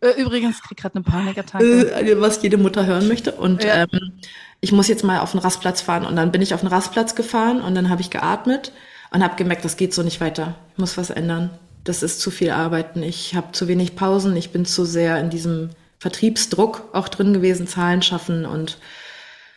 [0.00, 1.92] Äh, übrigens krieg gerade eine Panikattacke.
[1.92, 3.32] Äh, was jede Mutter hören möchte.
[3.32, 3.82] Und ja.
[3.82, 4.12] ähm,
[4.60, 6.06] ich muss jetzt mal auf den Rastplatz fahren.
[6.06, 8.72] Und dann bin ich auf den Rastplatz gefahren und dann habe ich geatmet
[9.10, 10.54] und habe gemerkt, das geht so nicht weiter.
[10.72, 11.50] Ich muss was ändern
[11.84, 13.02] das ist zu viel Arbeiten.
[13.02, 14.36] Ich habe zu wenig Pausen.
[14.36, 18.78] Ich bin zu sehr in diesem Vertriebsdruck auch drin gewesen, Zahlen schaffen und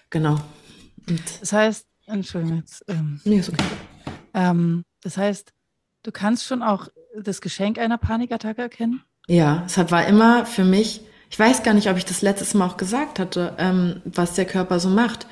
[0.09, 0.39] genau.
[1.07, 2.85] Und das heißt, Entschuldigung, jetzt.
[2.87, 3.63] Ähm, nee, ist okay.
[4.33, 5.53] Ähm, das heißt,
[6.03, 6.87] du kannst schon auch
[7.23, 9.03] das Geschenk einer Panikattacke erkennen?
[9.27, 12.67] Ja, es war immer für mich, ich weiß gar nicht, ob ich das letztes Mal
[12.67, 15.27] auch gesagt hatte, ähm, was der Körper so macht.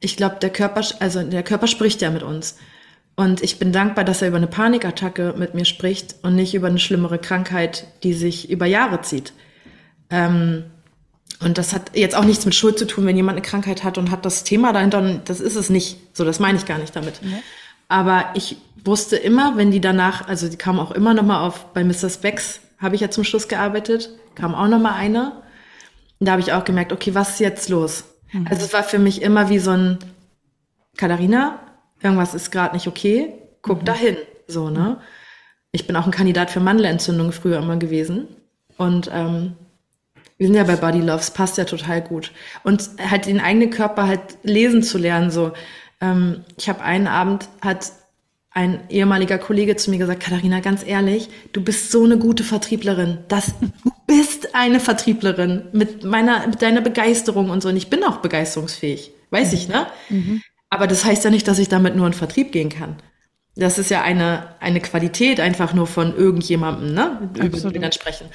[0.00, 2.56] Ich glaube, der Körper, also der Körper spricht ja mit uns.
[3.16, 6.66] Und ich bin dankbar, dass er über eine Panikattacke mit mir spricht und nicht über
[6.66, 9.32] eine schlimmere Krankheit, die sich über Jahre zieht.
[10.10, 10.64] Ähm,
[11.40, 13.96] und das hat jetzt auch nichts mit Schuld zu tun, wenn jemand eine Krankheit hat
[13.98, 15.20] und hat das Thema dahinter.
[15.24, 15.98] Das ist es nicht.
[16.12, 17.20] So, das meine ich gar nicht damit.
[17.22, 17.38] Ja.
[17.88, 21.72] Aber ich wusste immer, wenn die danach, also die kam auch immer noch mal auf,
[21.72, 22.10] bei Mr.
[22.10, 25.42] Specs habe ich ja zum Schluss gearbeitet, kam auch noch mal eine.
[26.18, 28.04] Und da habe ich auch gemerkt, okay, was ist jetzt los?
[28.32, 28.46] Mhm.
[28.48, 29.98] Also es war für mich immer wie so ein,
[30.96, 31.60] Katharina,
[32.02, 33.86] irgendwas ist gerade nicht okay, guck mhm.
[33.86, 34.16] dahin.
[34.46, 35.00] So, ne?
[35.72, 38.28] Ich bin auch ein Kandidat für Mandelentzündung früher immer gewesen.
[38.76, 39.54] Und ähm,
[40.38, 42.32] wir sind ja bei Body Loves, passt ja total gut.
[42.62, 45.30] Und halt den eigenen Körper halt lesen zu lernen.
[45.30, 45.52] So,
[46.00, 47.92] ähm, ich habe einen Abend hat
[48.50, 53.18] ein ehemaliger Kollege zu mir gesagt, Katharina, ganz ehrlich, du bist so eine gute Vertrieblerin.
[53.28, 57.68] Das, du bist eine Vertrieblerin mit meiner, mit deiner Begeisterung und so.
[57.68, 59.12] Und ich bin auch begeisterungsfähig.
[59.28, 59.86] Weiß ich, ne?
[60.08, 60.40] Mhm.
[60.76, 62.96] Aber das heißt ja nicht, dass ich damit nur in Vertrieb gehen kann.
[63.54, 67.30] Das ist ja eine, eine Qualität einfach nur von irgendjemandem, ne?
[67.34, 68.26] Über den wir dann sprechen.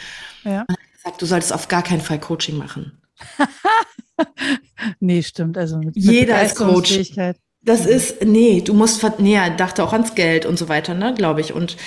[0.43, 0.65] Ja.
[0.67, 2.99] Und gesagt, du solltest auf gar keinen Fall Coaching machen.
[4.99, 5.55] nee, stimmt.
[5.55, 7.13] Also mit, Jeder ist Coach.
[7.61, 11.13] Das ist, nee, du musst, nee, er dachte auch ans Geld und so weiter, ne,
[11.13, 11.53] glaube ich.
[11.53, 11.77] Und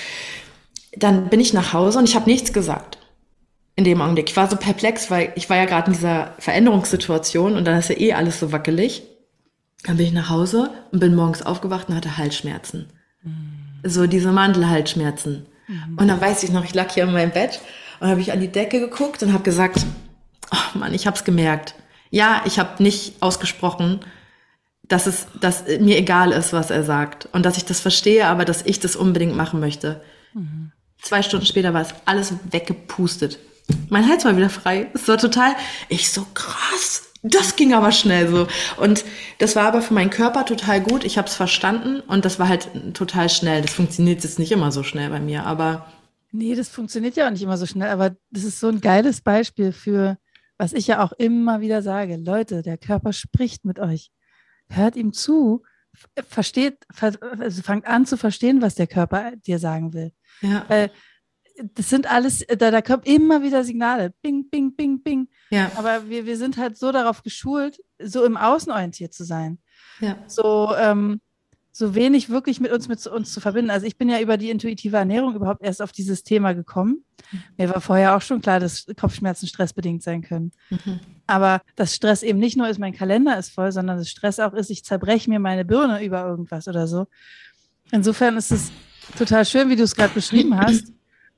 [0.97, 2.99] dann bin ich nach Hause und ich habe nichts gesagt.
[3.75, 4.31] in dem Augenblick.
[4.31, 7.89] Ich war so perplex, weil ich war ja gerade in dieser Veränderungssituation und dann ist
[7.89, 9.03] ja eh alles so wackelig.
[9.85, 12.87] Dann bin ich nach Hause und bin morgens aufgewacht und hatte Halsschmerzen.
[13.23, 13.81] Mhm.
[13.85, 15.47] So diese Mandelhalsschmerzen.
[15.69, 15.99] Mhm.
[15.99, 17.61] Und dann weiß ich noch, ich lag hier in meinem Bett
[18.01, 19.85] und habe ich an die Decke geguckt und habe gesagt,
[20.51, 21.75] oh Mann, ich habe es gemerkt.
[22.11, 24.01] Ja, ich habe nicht ausgesprochen,
[24.87, 28.45] dass es dass mir egal ist, was er sagt und dass ich das verstehe, aber
[28.45, 30.03] dass ich das unbedingt machen möchte.
[30.33, 30.73] Mhm.
[31.01, 33.39] Zwei Stunden später war es alles weggepustet.
[33.89, 34.89] Mein Hals war wieder frei.
[34.95, 35.55] Es war total,
[35.89, 37.03] ich so krass.
[37.27, 38.47] Das ging aber schnell so.
[38.77, 39.03] Und
[39.39, 41.05] das war aber für meinen Körper total gut.
[41.05, 43.63] Ich habe es verstanden und das war halt total schnell.
[43.63, 45.91] Das funktioniert jetzt nicht immer so schnell bei mir, aber.
[46.33, 49.23] Nee, das funktioniert ja auch nicht immer so schnell, aber das ist so ein geiles
[49.23, 50.19] Beispiel für,
[50.59, 52.17] was ich ja auch immer wieder sage.
[52.17, 54.11] Leute, der Körper spricht mit euch.
[54.69, 55.63] Hört ihm zu,
[56.29, 60.13] versteht, also fangt an zu verstehen, was der Körper dir sagen will.
[60.43, 60.65] Ja.
[60.69, 60.91] Weil
[61.75, 64.13] das sind alles, da, da kommen immer wieder Signale.
[64.23, 65.29] Bing, bing, bing, bing.
[65.51, 65.71] Ja.
[65.77, 69.59] Aber wir, wir sind halt so darauf geschult, so im Außen orientiert zu sein.
[70.01, 70.19] Ja.
[70.27, 71.21] So, ähm,
[71.77, 73.71] so wenig wirklich mit uns, mit uns zu verbinden.
[73.71, 77.05] Also ich bin ja über die intuitive Ernährung überhaupt erst auf dieses Thema gekommen.
[77.33, 77.43] Mhm.
[77.57, 80.53] Mir war vorher auch schon klar, dass Kopfschmerzen stressbedingt sein können.
[80.71, 81.01] Mhm.
[81.27, 84.55] Aber dass Stress eben nicht nur ist, mein Kalender ist voll, sondern dass Stress auch
[84.55, 87.07] ist, ich zerbreche mir meine Birne über irgendwas oder so.
[87.91, 88.71] Insofern ist es
[89.19, 90.94] total schön, wie du es gerade beschrieben hast.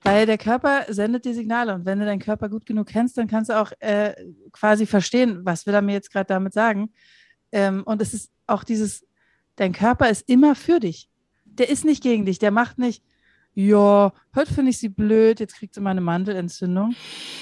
[0.06, 3.28] Weil der Körper sendet die Signale und wenn du deinen Körper gut genug kennst, dann
[3.28, 4.14] kannst du auch äh,
[4.52, 6.90] quasi verstehen, was will er mir jetzt gerade damit sagen.
[7.52, 9.06] Ähm, und es ist auch dieses,
[9.56, 11.08] dein Körper ist immer für dich.
[11.44, 13.02] Der ist nicht gegen dich, der macht nicht,
[13.58, 16.94] ja, heute finde ich sie blöd, jetzt kriegt sie mal eine Mandelentzündung,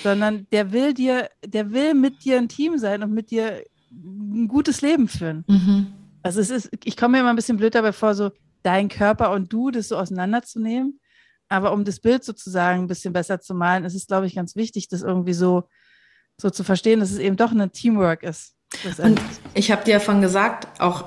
[0.04, 4.46] sondern der will dir, der will mit dir ein Team sein und mit dir ein
[4.46, 5.44] gutes Leben führen.
[5.48, 5.88] Mhm.
[6.22, 8.30] Also es ist, ich komme mir immer ein bisschen blöd dabei vor, so
[8.62, 11.00] dein Körper und du das so auseinanderzunehmen.
[11.54, 14.56] Aber um das Bild sozusagen ein bisschen besser zu malen, ist es, glaube ich, ganz
[14.56, 15.68] wichtig, das irgendwie so,
[16.36, 18.54] so zu verstehen, dass es eben doch ein Teamwork ist.
[18.98, 19.20] Und
[19.54, 21.04] ich habe dir ja von gesagt, auch,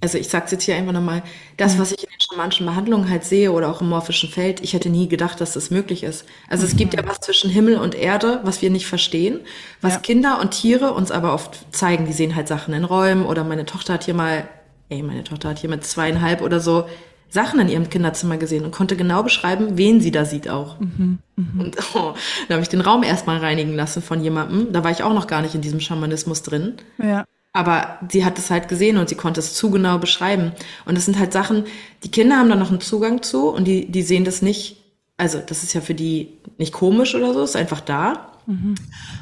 [0.00, 1.24] also ich sage es jetzt hier einfach nochmal,
[1.56, 1.80] das, mhm.
[1.80, 4.88] was ich in den schamanischen Behandlungen halt sehe oder auch im morphischen Feld, ich hätte
[4.88, 6.24] nie gedacht, dass das möglich ist.
[6.48, 6.70] Also mhm.
[6.70, 7.08] es gibt ja mhm.
[7.08, 9.40] was zwischen Himmel und Erde, was wir nicht verstehen,
[9.80, 9.98] was ja.
[9.98, 12.06] Kinder und Tiere uns aber oft zeigen.
[12.06, 14.48] Die sehen halt Sachen in Räumen oder meine Tochter hat hier mal,
[14.90, 16.86] ey, meine Tochter hat hier mit zweieinhalb oder so
[17.30, 20.80] Sachen in ihrem Kinderzimmer gesehen und konnte genau beschreiben, wen sie da sieht auch.
[20.80, 21.62] Mhm, mh.
[21.62, 22.14] Und oh,
[22.48, 24.72] da habe ich den Raum erstmal reinigen lassen von jemandem.
[24.72, 26.74] Da war ich auch noch gar nicht in diesem Schamanismus drin.
[27.02, 27.24] Ja.
[27.52, 30.52] Aber sie hat es halt gesehen und sie konnte es zu genau beschreiben.
[30.86, 31.64] Und das sind halt Sachen,
[32.04, 34.76] die Kinder haben da noch einen Zugang zu und die, die sehen das nicht.
[35.16, 38.32] Also, das ist ja für die nicht komisch oder so, ist einfach da.
[38.48, 38.76] Mhm.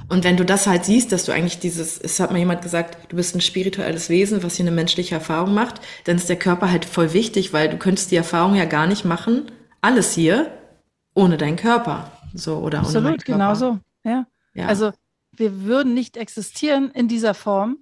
[0.08, 3.10] Und wenn du das halt siehst, dass du eigentlich dieses, es hat mir jemand gesagt,
[3.10, 6.70] du bist ein spirituelles Wesen, was hier eine menschliche Erfahrung macht, dann ist der Körper
[6.70, 10.52] halt voll wichtig, weil du könntest die Erfahrung ja gar nicht machen, alles hier,
[11.12, 12.12] ohne deinen Körper.
[12.34, 13.80] So, oder Absolut, ohne genau so.
[14.04, 14.26] Ja.
[14.54, 14.66] ja.
[14.66, 14.92] Also,
[15.32, 17.78] wir würden nicht existieren in dieser Form,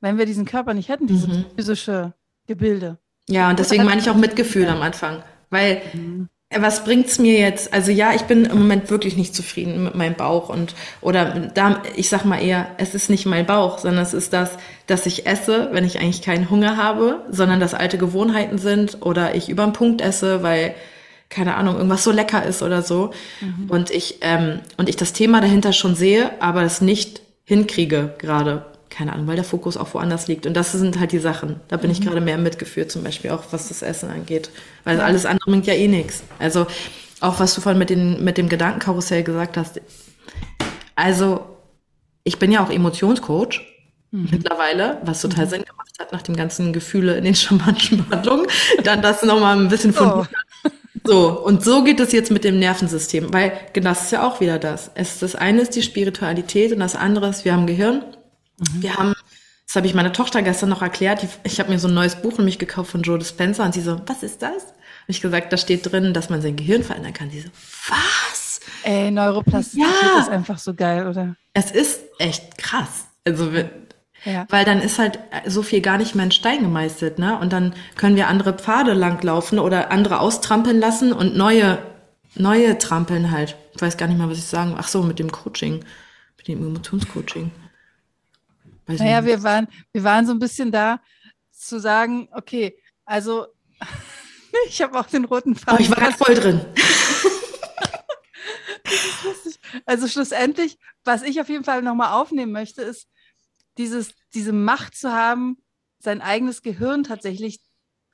[0.00, 1.44] wenn wir diesen Körper nicht hätten, diese mhm.
[1.54, 2.12] physische
[2.48, 2.98] Gebilde.
[3.28, 7.72] Ja, und deswegen meine ich auch Mitgefühl am Anfang, weil mhm was bringt's mir jetzt?
[7.72, 11.82] Also ja, ich bin im Moment wirklich nicht zufrieden mit meinem Bauch und oder da,
[11.96, 14.50] ich sag mal eher, es ist nicht mein Bauch, sondern es ist das,
[14.86, 19.34] dass ich esse, wenn ich eigentlich keinen Hunger habe, sondern dass alte Gewohnheiten sind oder
[19.34, 20.74] ich über den Punkt esse, weil
[21.28, 23.70] keine Ahnung irgendwas so lecker ist oder so mhm.
[23.70, 28.66] und ich ähm, und ich das Thema dahinter schon sehe, aber es nicht hinkriege gerade
[28.92, 30.46] keine Ahnung, weil der Fokus auch woanders liegt.
[30.46, 31.60] Und das sind halt die Sachen.
[31.68, 31.92] Da bin mhm.
[31.92, 34.50] ich gerade mehr mitgeführt, zum Beispiel auch was das Essen angeht.
[34.84, 35.04] Weil ja.
[35.04, 36.22] alles andere bringt ja eh nichts.
[36.38, 36.66] Also
[37.20, 39.80] auch was du vorhin mit, den, mit dem Gedankenkarussell gesagt hast.
[40.94, 41.40] Also
[42.24, 43.62] ich bin ja auch Emotionscoach
[44.10, 44.28] mhm.
[44.30, 45.50] mittlerweile, was total mhm.
[45.50, 48.46] Sinn gemacht hat nach dem ganzen Gefühle in den schamanischen Behandlungen.
[48.84, 50.26] Dann das nochmal ein bisschen von oh.
[51.04, 54.40] So, und so geht es jetzt mit dem Nervensystem, weil genau, das ist ja auch
[54.40, 54.90] wieder das.
[54.94, 58.04] Es, das eine ist die Spiritualität und das andere ist, wir haben Gehirn
[58.74, 58.82] Mhm.
[58.82, 59.14] Wir haben,
[59.66, 62.38] das habe ich meiner Tochter gestern noch erklärt, ich habe mir so ein neues Buch
[62.38, 64.62] nämlich gekauft von Joe Dispenza und sie so, was ist das?
[64.62, 67.30] Und ich gesagt, da steht drin, dass man sein Gehirn verändern kann.
[67.30, 67.50] Sie so,
[67.88, 68.60] was?
[68.84, 70.20] Ey, Neuroplastizität ja.
[70.20, 71.36] ist einfach so geil, oder?
[71.54, 73.06] Es ist echt krass.
[73.24, 73.50] Also,
[74.24, 74.46] ja.
[74.48, 77.38] weil dann ist halt so viel gar nicht mehr in Stein gemeißelt, ne?
[77.38, 81.78] Und dann können wir andere Pfade langlaufen oder andere austrampeln lassen und neue,
[82.34, 83.56] neue trampeln halt.
[83.74, 84.74] Ich weiß gar nicht mal, was ich sagen.
[84.76, 85.84] Ach so, mit dem Coaching,
[86.36, 87.50] mit dem Emotionscoaching.
[88.86, 91.00] Weiß naja, wir waren, wir waren so ein bisschen da
[91.50, 93.46] zu sagen, okay, also
[94.68, 95.78] ich habe auch den roten Faden.
[95.78, 96.60] Oh, ich war gerade voll drin.
[99.86, 103.08] also schlussendlich, was ich auf jeden Fall nochmal aufnehmen möchte, ist
[103.78, 105.58] dieses, diese Macht zu haben,
[105.98, 107.60] sein eigenes Gehirn tatsächlich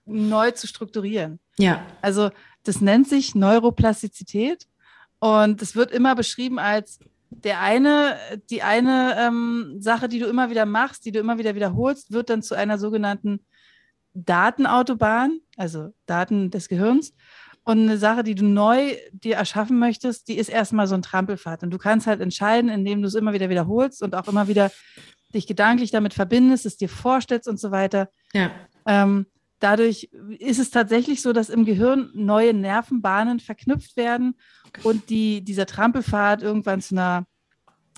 [0.05, 1.41] neu zu strukturieren.
[1.59, 1.85] Ja.
[2.03, 2.31] Also
[2.65, 4.67] das nennt sich Neuroplastizität
[5.19, 6.99] und es wird immer beschrieben als
[7.31, 8.17] der eine,
[8.51, 12.31] die eine ähm, Sache, die du immer wieder machst, die du immer wieder wiederholst, wird
[12.31, 13.45] dann zu einer sogenannten
[14.15, 17.15] Datenautobahn, also Daten des Gehirns.
[17.65, 21.63] Und eine Sache, die du neu dir erschaffen möchtest, die ist erstmal so ein Trampelfahrt.
[21.63, 24.71] Und du kannst halt entscheiden, indem du es immer wieder wiederholst und auch immer wieder
[25.35, 28.09] dich gedanklich damit verbindest, es dir vorstellst und so weiter.
[28.33, 28.51] Ja.
[28.87, 29.27] Ähm,
[29.61, 34.35] dadurch ist es tatsächlich so, dass im Gehirn neue Nervenbahnen verknüpft werden
[34.85, 37.27] und die, dieser Trampelfahrt irgendwann zu einer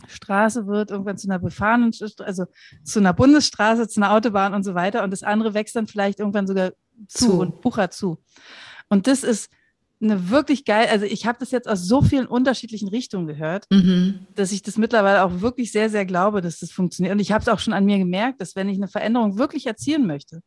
[0.09, 2.47] Straße wird, irgendwann zu einer befahrenen, also
[2.85, 5.05] zu einer Bundesstraße, zu einer Autobahn und so weiter.
[5.05, 6.73] Und das andere wächst dann vielleicht irgendwann sogar
[7.09, 7.33] zu, Zu.
[7.41, 8.23] und wuchert zu.
[8.89, 9.51] Und das ist
[10.03, 14.27] eine wirklich geil, also ich habe das jetzt aus so vielen unterschiedlichen Richtungen gehört, Mhm.
[14.35, 17.13] dass ich das mittlerweile auch wirklich sehr, sehr glaube, dass das funktioniert.
[17.13, 19.67] Und ich habe es auch schon an mir gemerkt, dass wenn ich eine Veränderung wirklich
[19.67, 20.41] erzielen möchte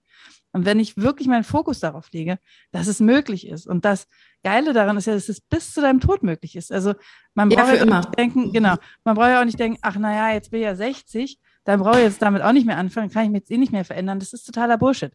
[0.54, 2.40] und wenn ich wirklich meinen Fokus darauf lege,
[2.72, 3.68] dass es möglich ist.
[3.68, 4.08] Und das
[4.44, 6.72] Geile daran ist ja, dass es bis zu deinem Tod möglich ist.
[6.72, 6.94] Also
[7.34, 7.98] man Ja, braucht ja immer.
[7.98, 10.76] nicht denken, genau, man braucht ja auch nicht denken, ach naja, jetzt bin ich ja
[10.76, 13.58] 60, dann brauche ich jetzt damit auch nicht mehr anfangen, kann ich mich jetzt eh
[13.58, 14.20] nicht mehr verändern.
[14.20, 15.12] Das ist totaler Bullshit.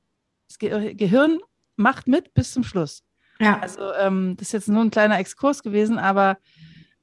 [0.48, 1.38] Das Ge Gehirn
[1.76, 3.04] macht mit bis zum Schluss.
[3.40, 3.60] Ja.
[3.60, 6.38] Also ähm, das ist jetzt nur ein kleiner Exkurs gewesen, aber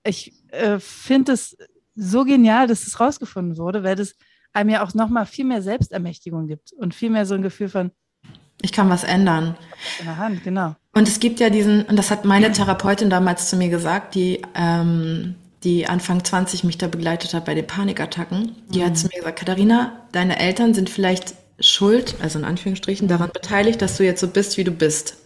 [0.03, 1.55] ich äh, finde es
[1.95, 4.15] so genial, dass es rausgefunden wurde, weil das
[4.51, 7.91] einem ja auch nochmal viel mehr Selbstermächtigung gibt und viel mehr so ein Gefühl von
[8.61, 9.55] Ich kann was ändern.
[9.99, 10.75] in der Hand, genau.
[10.93, 14.41] Und es gibt ja diesen, und das hat meine Therapeutin damals zu mir gesagt, die,
[14.55, 18.55] ähm, die Anfang 20 mich da begleitet hat bei den Panikattacken.
[18.69, 23.31] Die hat zu mir gesagt, Katharina, deine Eltern sind vielleicht schuld, also in Anführungsstrichen, daran
[23.33, 25.17] beteiligt, dass du jetzt so bist, wie du bist.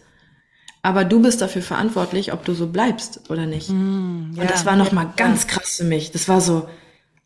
[0.82, 3.68] Aber du bist dafür verantwortlich, ob du so bleibst oder nicht.
[3.68, 6.10] Mm, Und das war nochmal ganz krass für mich.
[6.12, 6.68] Das war so,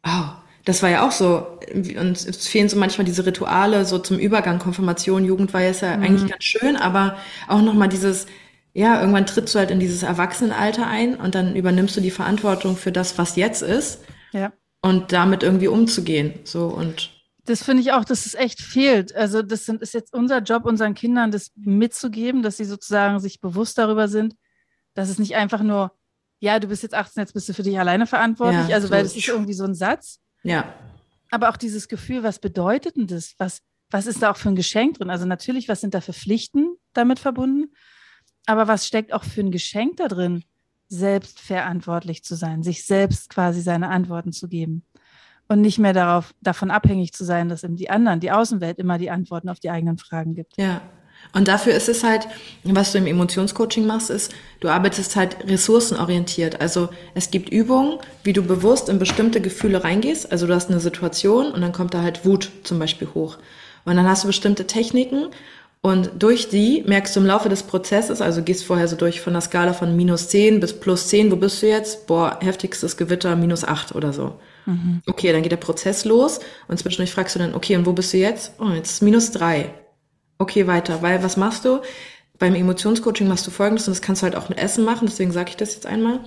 [0.04, 0.28] oh,
[0.64, 1.46] das war ja auch so.
[1.74, 6.02] Und es fehlen so manchmal diese Rituale, so zum Übergang, Konfirmation, Jugendweihe ist ja Mhm.
[6.02, 7.16] eigentlich ganz schön, aber
[7.48, 8.26] auch nochmal dieses,
[8.72, 12.76] ja, irgendwann trittst du halt in dieses Erwachsenenalter ein und dann übernimmst du die Verantwortung
[12.76, 14.00] für das, was jetzt ist
[14.32, 14.52] Ja.
[14.82, 16.34] und damit irgendwie umzugehen.
[16.44, 17.10] So und
[17.46, 19.14] Das finde ich auch, dass es echt fehlt.
[19.14, 23.38] Also das sind, ist jetzt unser Job, unseren Kindern das mitzugeben, dass sie sozusagen sich
[23.40, 24.34] bewusst darüber sind,
[24.94, 25.92] dass es nicht einfach nur,
[26.40, 28.68] ja, du bist jetzt 18, jetzt bist du für dich alleine verantwortlich.
[28.68, 28.92] Ja, also so.
[28.94, 30.20] weil das ist irgendwie so ein Satz.
[30.44, 30.72] Ja,
[31.30, 33.34] aber auch dieses Gefühl, was bedeutet denn das?
[33.38, 35.10] Was, was ist da auch für ein Geschenk drin?
[35.10, 37.72] Also natürlich, was sind da für Pflichten damit verbunden?
[38.46, 40.44] Aber was steckt auch für ein Geschenk da drin,
[40.88, 44.84] selbst verantwortlich zu sein, sich selbst quasi seine Antworten zu geben
[45.48, 48.98] und nicht mehr darauf, davon abhängig zu sein, dass eben die anderen, die Außenwelt immer
[48.98, 50.56] die Antworten auf die eigenen Fragen gibt.
[50.56, 50.82] Ja.
[51.32, 52.28] Und dafür ist es halt,
[52.62, 56.60] was du im Emotionscoaching machst, ist, du arbeitest halt ressourcenorientiert.
[56.60, 60.30] Also es gibt Übungen, wie du bewusst in bestimmte Gefühle reingehst.
[60.30, 63.38] Also du hast eine Situation und dann kommt da halt Wut zum Beispiel hoch.
[63.84, 65.26] Und dann hast du bestimmte Techniken
[65.84, 69.34] und durch die merkst du im Laufe des Prozesses, also gehst vorher so durch von
[69.34, 72.06] der Skala von minus 10 bis plus 10, wo bist du jetzt?
[72.06, 74.38] Boah, heftigstes Gewitter, minus 8 oder so.
[75.06, 78.14] Okay, dann geht der Prozess los und zwischendurch fragst du dann, okay, und wo bist
[78.14, 78.52] du jetzt?
[78.58, 79.74] Oh, jetzt ist minus 3.
[80.38, 81.02] Okay, weiter.
[81.02, 81.80] Weil was machst du?
[82.38, 85.30] Beim Emotionscoaching machst du folgendes, und das kannst du halt auch mit Essen machen, deswegen
[85.30, 86.20] sage ich das jetzt einmal.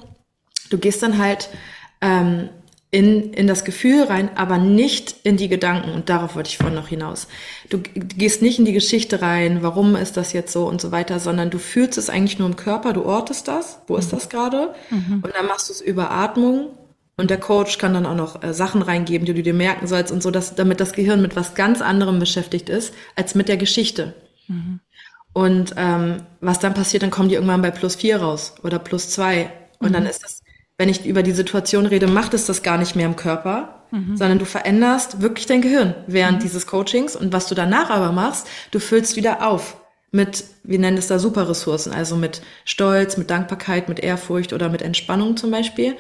[0.70, 1.50] Du gehst dann halt
[2.02, 2.50] ähm,
[2.89, 5.91] in, in das Gefühl rein, aber nicht in die Gedanken.
[5.91, 7.28] Und darauf wollte ich vorhin noch hinaus.
[7.70, 11.20] Du gehst nicht in die Geschichte rein, warum ist das jetzt so und so weiter,
[11.20, 14.74] sondern du fühlst es eigentlich nur im Körper, du ortest das, wo ist das gerade?
[15.22, 16.77] Und dann machst du es über Atmung.
[17.18, 20.12] Und der Coach kann dann auch noch äh, Sachen reingeben, die du dir merken sollst
[20.12, 23.58] und so, dass, damit das Gehirn mit was ganz anderem beschäftigt ist, als mit der
[23.58, 24.14] Geschichte.
[25.34, 29.10] Und ähm, was dann passiert, dann kommen die irgendwann bei plus vier raus oder plus
[29.10, 29.52] zwei.
[29.80, 30.42] Und dann ist das,
[30.78, 33.84] wenn ich über die Situation rede, macht es das gar nicht mehr im Körper,
[34.16, 37.16] sondern du veränderst wirklich dein Gehirn während dieses Coachings.
[37.16, 39.78] Und was du danach aber machst, du füllst wieder auf
[40.12, 44.82] mit, wir nennen es da Superressourcen, also mit Stolz, mit Dankbarkeit, mit Ehrfurcht oder mit
[44.82, 45.96] Entspannung zum Beispiel.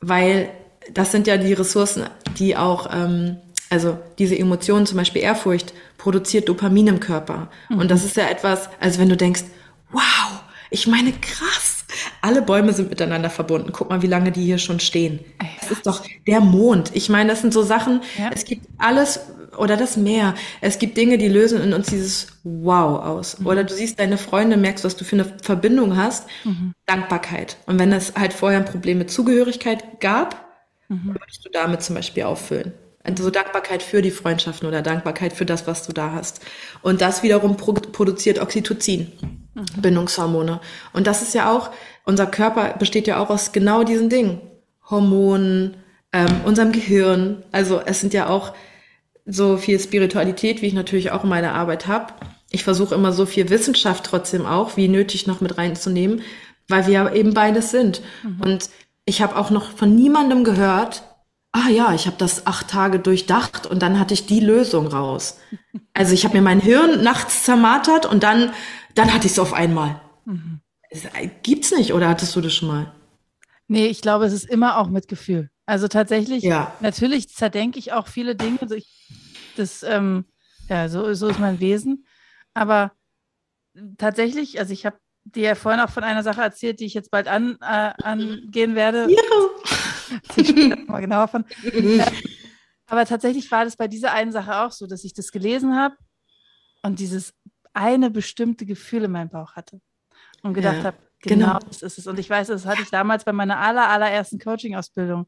[0.00, 0.50] Weil
[0.92, 2.04] das sind ja die Ressourcen,
[2.38, 3.36] die auch, ähm,
[3.68, 7.48] also diese Emotionen, zum Beispiel Ehrfurcht, produziert Dopamin im Körper.
[7.68, 9.44] Und das ist ja etwas, also wenn du denkst,
[9.92, 11.79] wow, ich meine, krass,
[12.22, 13.70] alle Bäume sind miteinander verbunden.
[13.72, 15.20] Guck mal, wie lange die hier schon stehen.
[15.60, 16.90] Das ist doch der Mond.
[16.94, 18.30] Ich meine, das sind so Sachen, Ja.
[18.32, 19.20] es gibt alles,
[19.56, 20.34] oder das Meer.
[20.60, 23.36] Es gibt Dinge, die lösen in uns dieses Wow aus.
[23.44, 26.26] Oder du siehst deine Freunde, merkst, was du für eine Verbindung hast.
[26.86, 27.56] Dankbarkeit.
[27.66, 30.46] Und wenn es halt vorher ein Problem mit Zugehörigkeit gab,
[30.88, 32.72] würdest du damit zum Beispiel auffüllen.
[33.02, 36.40] Also Dankbarkeit für die Freundschaften oder Dankbarkeit für das, was du da hast.
[36.82, 39.10] Und das wiederum pro produziert Oxytocin,
[39.80, 40.60] Bindungshormone.
[40.92, 41.70] Und das ist ja auch,
[42.04, 44.40] unser Körper besteht ja auch aus genau diesen Dingen.
[44.88, 45.76] Hormonen,
[46.12, 47.44] ähm, unserem Gehirn.
[47.52, 48.52] Also es sind ja auch
[49.26, 52.12] so viel Spiritualität, wie ich natürlich auch in meiner Arbeit habe.
[52.50, 56.22] Ich versuche immer so viel Wissenschaft trotzdem auch, wie nötig noch mit reinzunehmen,
[56.68, 58.02] weil wir ja eben beides sind.
[58.42, 58.70] Und
[59.04, 61.02] ich habe auch noch von niemandem gehört,
[61.52, 65.38] ah ja, ich habe das acht Tage durchdacht und dann hatte ich die Lösung raus.
[65.94, 68.50] Also ich habe mir mein Hirn nachts zermartert und dann,
[68.94, 70.00] dann hatte ich es auf einmal.
[70.24, 70.60] Mhm.
[71.42, 72.92] Gibt's nicht, oder hattest du das schon mal?
[73.68, 75.50] Nee, ich glaube, es ist immer auch mit Gefühl.
[75.66, 76.74] Also tatsächlich, ja.
[76.80, 78.58] natürlich zerdenke ich auch viele Dinge.
[78.60, 79.08] Also ich,
[79.56, 80.24] das, ähm,
[80.68, 82.04] ja, so, so ist mein Wesen.
[82.52, 82.92] Aber
[83.98, 87.10] tatsächlich, also ich habe dir ja vorhin auch von einer Sache erzählt, die ich jetzt
[87.10, 89.06] bald an, äh, angehen werde.
[89.08, 90.76] Ja.
[90.86, 91.44] mal genauer von.
[92.86, 95.94] aber tatsächlich war das bei dieser einen Sache auch so, dass ich das gelesen habe
[96.82, 97.34] und dieses
[97.72, 99.80] eine bestimmte Gefühl in meinem Bauch hatte
[100.42, 102.06] und gedacht ja, habe, genau, genau, das ist es.
[102.06, 105.26] Und ich weiß, das hatte ich damals bei meiner aller, allerersten Coaching-Ausbildung.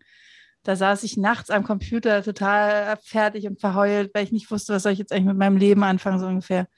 [0.64, 4.84] Da saß ich nachts am Computer total fertig und verheult, weil ich nicht wusste, was
[4.84, 6.68] soll ich jetzt eigentlich mit meinem Leben anfangen, so ungefähr.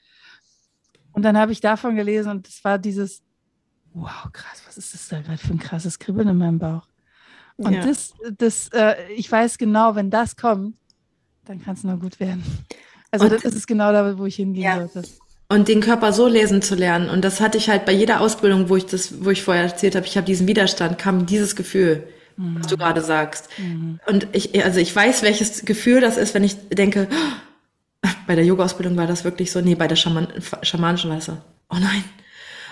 [1.11, 3.23] Und dann habe ich davon gelesen und es war dieses,
[3.93, 6.87] wow, krass, was ist das da gerade für ein krasses Kribbeln in meinem Bauch?
[7.57, 7.85] Und ja.
[7.85, 10.75] das, das äh, ich weiß genau, wenn das kommt,
[11.45, 12.43] dann kann es nur gut werden.
[13.11, 14.87] Also und, das ist genau da, wo ich hingehen ja.
[14.87, 15.07] sollte.
[15.47, 17.09] Und den Körper so lesen zu lernen.
[17.09, 19.95] Und das hatte ich halt bei jeder Ausbildung, wo ich das, wo ich vorher erzählt
[19.95, 22.03] habe, ich habe diesen Widerstand, kam dieses Gefühl,
[22.37, 22.57] mhm.
[22.59, 23.49] was du gerade sagst.
[23.57, 23.99] Mhm.
[24.07, 27.07] Und ich, also ich weiß, welches Gefühl das ist, wenn ich denke,
[28.27, 30.27] bei der Yoga-Ausbildung war das wirklich so, nee, bei der Schaman
[30.63, 31.37] schamanischen war das so,
[31.69, 32.03] oh nein,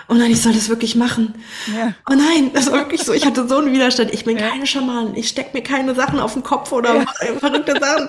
[0.08, 1.34] oh nein, ich soll das wirklich machen.
[1.74, 1.94] Ja.
[2.10, 3.12] Oh nein, das war wirklich so.
[3.12, 4.12] Ich hatte so einen Widerstand.
[4.12, 4.48] Ich bin ja.
[4.48, 5.16] keine Schamanin.
[5.16, 7.04] Ich stecke mir keine Sachen auf den Kopf oder ja.
[7.38, 8.08] verrückte Sachen.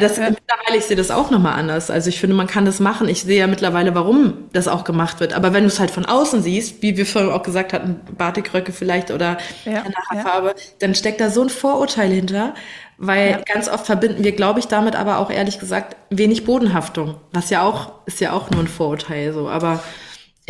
[0.00, 0.30] Das, ja.
[0.30, 1.90] Mittlerweile, ich sehe das auch nochmal anders.
[1.90, 3.08] Also ich finde, man kann das machen.
[3.08, 5.32] Ich sehe ja mittlerweile, warum das auch gemacht wird.
[5.32, 8.72] Aber wenn du es halt von außen siehst, wie wir vorhin auch gesagt hatten, Batikröcke
[8.72, 9.82] vielleicht oder ja.
[9.82, 12.54] eine Haarfarbe, dann steckt da so ein Vorurteil hinter.
[13.02, 13.40] Weil ja.
[13.50, 17.14] ganz oft verbinden wir, glaube ich, damit aber auch ehrlich gesagt wenig Bodenhaftung.
[17.32, 19.48] Was ja auch, ist ja auch nur ein Vorurteil so.
[19.48, 19.82] Aber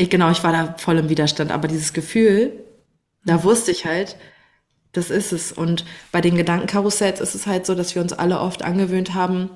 [0.00, 2.52] ich, genau, ich war da voll im Widerstand, aber dieses Gefühl,
[3.24, 4.16] da wusste ich halt,
[4.92, 5.52] das ist es.
[5.52, 9.50] Und bei den Gedankenkarussells ist es halt so, dass wir uns alle oft angewöhnt haben,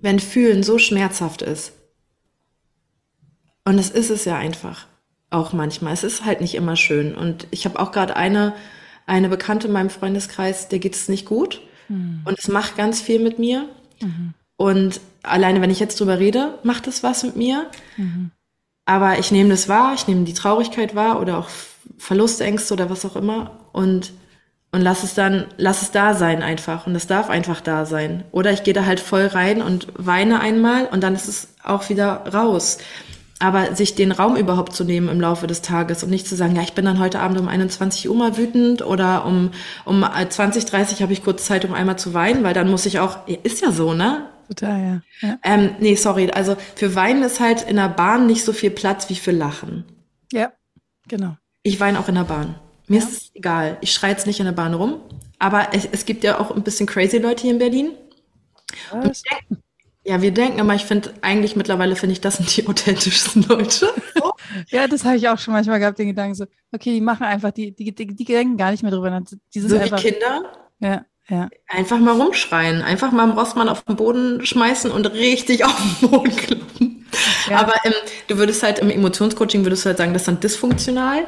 [0.00, 1.72] wenn Fühlen so schmerzhaft ist.
[3.64, 4.86] Und es ist es ja einfach.
[5.28, 5.92] Auch manchmal.
[5.92, 7.14] Es ist halt nicht immer schön.
[7.14, 8.54] Und ich habe auch gerade eine,
[9.06, 11.60] eine Bekannte in meinem Freundeskreis, der geht es nicht gut.
[11.88, 12.22] Mhm.
[12.24, 13.68] Und es macht ganz viel mit mir.
[14.00, 14.34] Mhm.
[14.56, 17.68] Und alleine, wenn ich jetzt drüber rede, macht es was mit mir.
[17.96, 18.30] Mhm.
[18.86, 21.48] Aber ich nehme das wahr, ich nehme die Traurigkeit wahr oder auch
[21.98, 24.12] Verlustängste oder was auch immer und
[24.76, 26.86] und lass es dann, lass es da sein einfach.
[26.86, 28.24] Und es darf einfach da sein.
[28.30, 31.88] Oder ich gehe da halt voll rein und weine einmal und dann ist es auch
[31.88, 32.76] wieder raus.
[33.38, 36.56] Aber sich den Raum überhaupt zu nehmen im Laufe des Tages und nicht zu sagen,
[36.56, 39.50] ja, ich bin dann heute Abend um 21 Uhr mal wütend oder um,
[39.86, 42.98] um 20, 30 habe ich kurz Zeit, um einmal zu weinen, weil dann muss ich
[42.98, 44.26] auch, ist ja so, ne?
[44.48, 45.28] Total, ja.
[45.28, 45.38] ja.
[45.42, 46.30] Ähm, nee, sorry.
[46.30, 49.84] Also für Weinen ist halt in der Bahn nicht so viel Platz wie für Lachen.
[50.32, 50.52] Ja,
[51.08, 51.36] genau.
[51.62, 52.54] Ich weine auch in der Bahn.
[52.86, 53.04] Mir ja.
[53.04, 53.78] ist es egal.
[53.80, 55.00] Ich schreie jetzt nicht in der Bahn rum.
[55.38, 57.92] Aber es, es gibt ja auch ein bisschen crazy Leute hier in Berlin.
[58.92, 59.22] Was?
[59.22, 59.62] Denken,
[60.04, 63.92] ja, wir denken immer, ich finde, eigentlich mittlerweile finde ich, das sind die authentischsten Leute.
[64.68, 67.50] ja, das habe ich auch schon manchmal gehabt, den Gedanken so, okay, die machen einfach,
[67.50, 69.20] die, die, die, die denken gar nicht mehr drüber.
[69.54, 70.52] Die so einfach, wie Kinder?
[70.78, 71.04] Ja.
[71.28, 71.48] Ja.
[71.66, 76.08] Einfach mal rumschreien, einfach mal einen Rossmann auf den Boden schmeißen und richtig auf den
[76.08, 77.06] Boden kloppen.
[77.50, 77.58] Ja.
[77.58, 77.92] Aber ähm,
[78.28, 81.26] du würdest halt im Emotionscoaching würdest du halt sagen, das ist dann dysfunktional.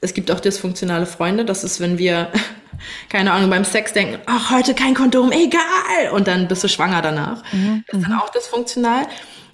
[0.00, 1.44] Es gibt auch dysfunktionale Freunde.
[1.44, 2.30] Das ist, wenn wir,
[3.08, 6.12] keine Ahnung, beim Sex denken, ach, heute kein Kondom, egal.
[6.12, 7.42] Und dann bist du schwanger danach.
[7.52, 7.84] Mhm.
[7.86, 8.20] Das ist dann mhm.
[8.20, 9.06] auch dysfunktional,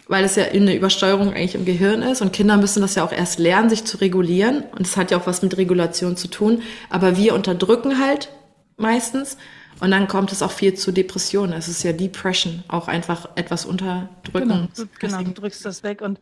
[0.08, 2.20] weil es ja eine Übersteuerung eigentlich im Gehirn ist.
[2.20, 4.64] Und Kinder müssen das ja auch erst lernen, sich zu regulieren.
[4.72, 6.62] Und es hat ja auch was mit Regulation zu tun.
[6.90, 8.30] Aber wir unterdrücken halt
[8.76, 9.36] meistens.
[9.80, 11.52] Und dann kommt es auch viel zu Depressionen.
[11.52, 14.48] Es ist ja Depression, auch einfach etwas unterdrücken.
[14.48, 16.00] Genau, du, genau, du drückst das weg.
[16.00, 16.20] Und,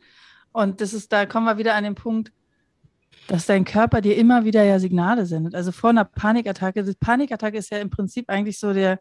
[0.53, 2.33] und das ist, da kommen wir wieder an den Punkt,
[3.29, 5.55] dass dein Körper dir immer wieder ja Signale sendet.
[5.55, 9.01] Also vor einer Panikattacke, die Panikattacke ist ja im Prinzip eigentlich so der,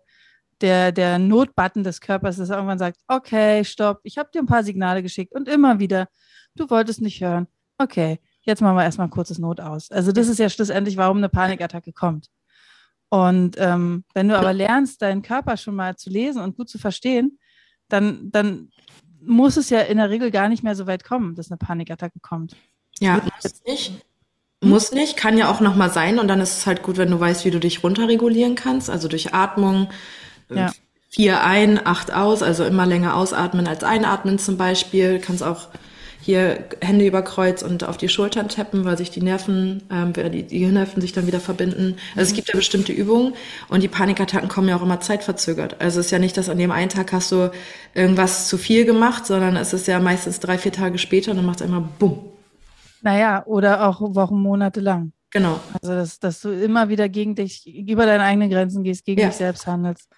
[0.61, 4.47] der, der Notbutton des Körpers, dass er irgendwann sagt, okay, stopp, ich habe dir ein
[4.47, 6.07] paar Signale geschickt und immer wieder,
[6.55, 7.47] du wolltest nicht hören.
[7.77, 9.91] Okay, jetzt machen wir erstmal ein kurzes Not aus.
[9.91, 12.29] Also das ist ja schlussendlich, warum eine Panikattacke kommt.
[13.09, 16.77] Und ähm, wenn du aber lernst, deinen Körper schon mal zu lesen und gut zu
[16.77, 17.39] verstehen,
[17.87, 18.69] dann, dann
[19.21, 22.19] muss es ja in der Regel gar nicht mehr so weit kommen, dass eine Panikattacke
[22.19, 22.55] kommt.
[22.99, 24.05] Ja, muss nicht.
[24.61, 26.17] Muss nicht, kann ja auch nochmal sein.
[26.17, 28.89] Und dann ist es halt gut, wenn du weißt, wie du dich runterregulieren kannst.
[28.89, 29.89] Also durch Atmung.
[30.49, 30.71] Ja.
[31.09, 35.19] Vier ein, acht aus, also immer länger ausatmen als einatmen zum Beispiel.
[35.19, 35.69] Kannst auch
[36.21, 40.43] hier Hände über Kreuz und auf die Schultern tappen, weil sich die Nerven, ähm, die,
[40.43, 41.97] die Gehirnnerven sich dann wieder verbinden.
[42.15, 43.33] Also es gibt ja bestimmte Übungen
[43.69, 45.79] und die Panikattacken kommen ja auch immer zeitverzögert.
[45.81, 47.51] Also es ist ja nicht, dass an dem einen Tag hast du
[47.93, 51.45] irgendwas zu viel gemacht, sondern es ist ja meistens drei, vier Tage später und dann
[51.45, 52.19] macht es einmal bumm.
[53.01, 55.11] Naja, oder auch Wochen, Monate lang.
[55.31, 55.59] Genau.
[55.73, 59.27] Also, dass, dass du immer wieder gegen dich, über deine eigenen Grenzen gehst, gegen Ja.
[59.27, 60.09] dich selbst handelst.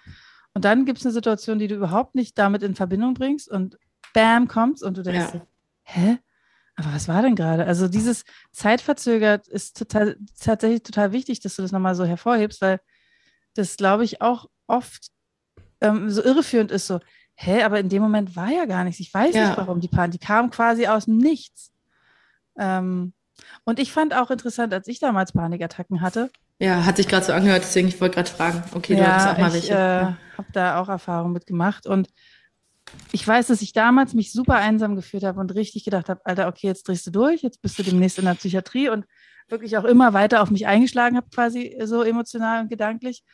[0.54, 3.76] Und dann gibt es eine Situation, die du überhaupt nicht damit in Verbindung bringst und
[4.14, 5.40] bam, kommt's und du denkst, Ja.
[5.88, 6.18] Hä?
[6.76, 7.66] Aber was war denn gerade?
[7.66, 12.78] Also dieses zeitverzögert ist total, tatsächlich total wichtig, dass du das nochmal so hervorhebst, weil
[13.54, 15.08] das, glaube ich, auch oft
[15.80, 17.00] ähm, so irreführend ist, so,
[17.34, 19.00] hä, aber in dem Moment war ja gar nichts.
[19.00, 19.48] Ich weiß Ja.
[19.48, 21.72] nicht, warum die Panik, die kam quasi aus dem Nichts.
[22.58, 23.12] Ähm,
[23.64, 26.30] und ich fand auch interessant, als ich damals Panikattacken hatte,
[26.60, 28.62] Ja, hat sich gerade so angehört, deswegen ich wollte gerade fragen.
[28.74, 29.74] Okay, du hattest auch mal ich welche.
[29.74, 30.18] äh, Ja.
[30.36, 32.08] habe da auch Erfahrung mitgemacht und
[33.12, 36.48] ich weiß, dass ich damals mich super einsam gefühlt habe und richtig gedacht habe, Alter,
[36.48, 39.06] okay, jetzt drehst du durch, jetzt bist du demnächst in der Psychiatrie und
[39.48, 43.24] wirklich auch immer weiter auf mich eingeschlagen habe, quasi so emotional und gedanklich,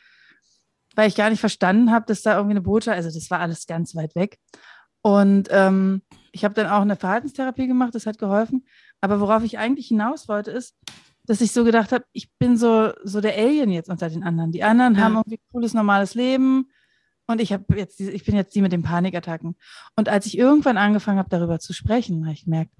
[0.95, 3.67] weil ich gar nicht verstanden habe, dass da irgendwie eine Botschaft, also das war alles
[3.67, 4.37] ganz weit weg.
[5.01, 6.01] Und ähm,
[6.31, 8.65] ich habe dann auch eine Verhaltenstherapie gemacht, das hat geholfen.
[9.01, 10.75] Aber worauf ich eigentlich hinaus wollte, ist,
[11.25, 14.51] dass ich so gedacht habe, ich bin so, so der Alien jetzt unter den anderen.
[14.51, 15.01] Die anderen Ja.
[15.01, 16.69] haben irgendwie ein cooles, normales Leben
[17.27, 19.55] und ich, habe jetzt ich bin jetzt die mit den Panikattacken.
[19.95, 22.71] Und als ich irgendwann angefangen habe, darüber zu sprechen, habe ich gemerkt,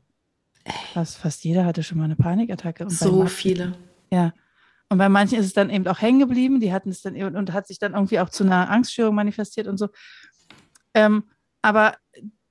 [0.94, 2.84] fast, fast jeder hatte schon mal eine Panikattacke.
[2.84, 3.74] Und So manchen- viele.
[4.12, 4.34] ja.
[4.90, 7.36] Und bei manchen ist es dann eben auch hängen geblieben, die hatten es dann eben
[7.36, 9.90] und hat sich dann irgendwie auch zu einer Angststörung manifestiert und so.
[10.94, 11.24] Ähm,
[11.64, 11.96] aber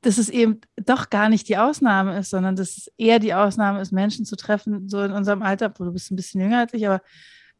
[0.03, 3.81] dass es eben doch gar nicht die Ausnahme ist, sondern dass es eher die Ausnahme
[3.81, 6.75] ist, Menschen zu treffen, so in unserem Alter, wo du bist ein bisschen jünger als
[6.75, 7.01] ich, aber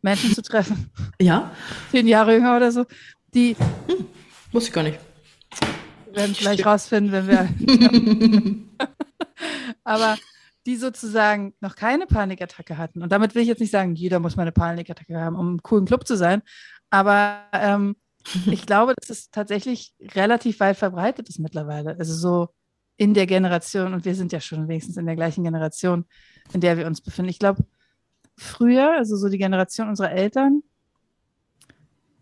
[0.03, 0.91] Menschen zu treffen,
[1.23, 1.53] Ja,
[1.93, 2.85] zehn Jahre jünger oder so,
[3.33, 3.57] die
[4.55, 4.99] wusste ich gar nicht.
[6.13, 7.49] werden es gleich rausfinden, wenn wir.
[9.85, 10.17] aber
[10.67, 13.03] die sozusagen noch keine Panikattacke hatten.
[13.03, 15.63] Und damit will ich jetzt nicht sagen, jeder muss mal eine Panikattacke haben, um im
[15.63, 16.43] coolen Club zu sein.
[16.91, 17.97] Aber ähm,
[18.47, 21.97] ich glaube, dass es tatsächlich relativ weit verbreitet ist mittlerweile.
[21.99, 22.49] Also so
[22.97, 26.07] in der Generation, und wir sind ja schon wenigstens in der gleichen Generation,
[26.53, 27.31] in der wir uns befinden.
[27.31, 27.65] Ich glaube,
[28.37, 30.63] früher, also so die Generation unserer Eltern,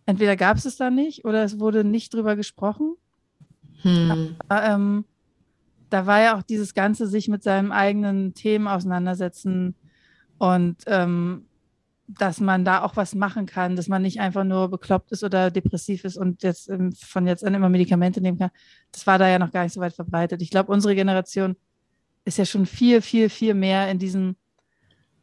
[0.06, 2.96] entweder gab es es da nicht oder es wurde nicht drüber gesprochen.
[3.82, 4.36] Hm.
[4.50, 5.04] Ähm,
[5.90, 9.74] da war ja auch dieses Ganze sich mit seinen eigenen Themen auseinandersetzen
[10.38, 11.46] und ähm,
[12.08, 15.50] dass man da auch was machen kann, dass man nicht einfach nur bekloppt ist oder
[15.50, 18.50] depressiv ist und jetzt ähm, von jetzt an immer Medikamente nehmen kann.
[18.90, 20.42] Das war da ja noch gar nicht so weit verbreitet.
[20.42, 21.56] Ich glaube, unsere Generation
[22.24, 24.36] ist ja schon viel, viel, viel mehr in diesem,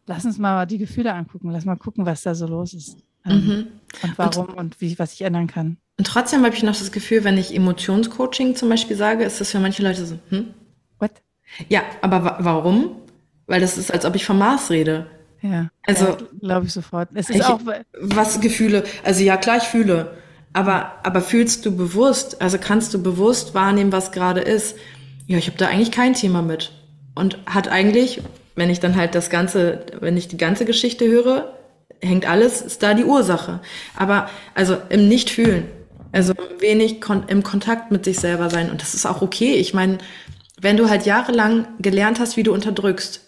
[0.06, 3.68] lass uns mal die Gefühle angucken, lass mal gucken, was da so los ist Mhm.
[4.04, 5.78] und warum und, wie, was ich ändern kann.
[5.98, 9.52] Und trotzdem habe ich noch das Gefühl, wenn ich Emotionscoaching zum Beispiel sage, ist das
[9.52, 10.54] für manche Leute so, hm?
[11.00, 11.12] What?
[11.68, 12.96] Ja, aber wa warum?
[13.48, 15.08] Weil das ist, als ob ich vom Mars rede.
[15.42, 17.10] Ja, Also- ja, glaube ich sofort.
[17.14, 17.60] Es ist Ich- auch,
[18.00, 18.84] Was Gefühle?
[19.04, 20.12] Also ja, klar, ich fühle.
[20.54, 24.76] Aber, aber fühlst du bewusst, also kannst du bewusst wahrnehmen, was gerade ist?
[25.28, 26.72] Ja, ich habe da eigentlich kein Thema mit.
[27.16, 28.22] Und hat eigentlich,
[28.56, 31.54] wenn ich dann halt das Ganze, wenn ich die ganze Geschichte höre,
[32.02, 33.60] hängt alles, ist da die Ursache.
[33.96, 35.66] Aber also im Nicht-Fühlen,
[36.12, 38.72] also wenig kon im Kontakt mit sich selber sein.
[38.72, 39.56] Und das ist auch okay.
[39.56, 40.00] Ich meine,
[40.60, 43.22] wenn du halt jahrelang gelernt hast, wie du unterdrückst,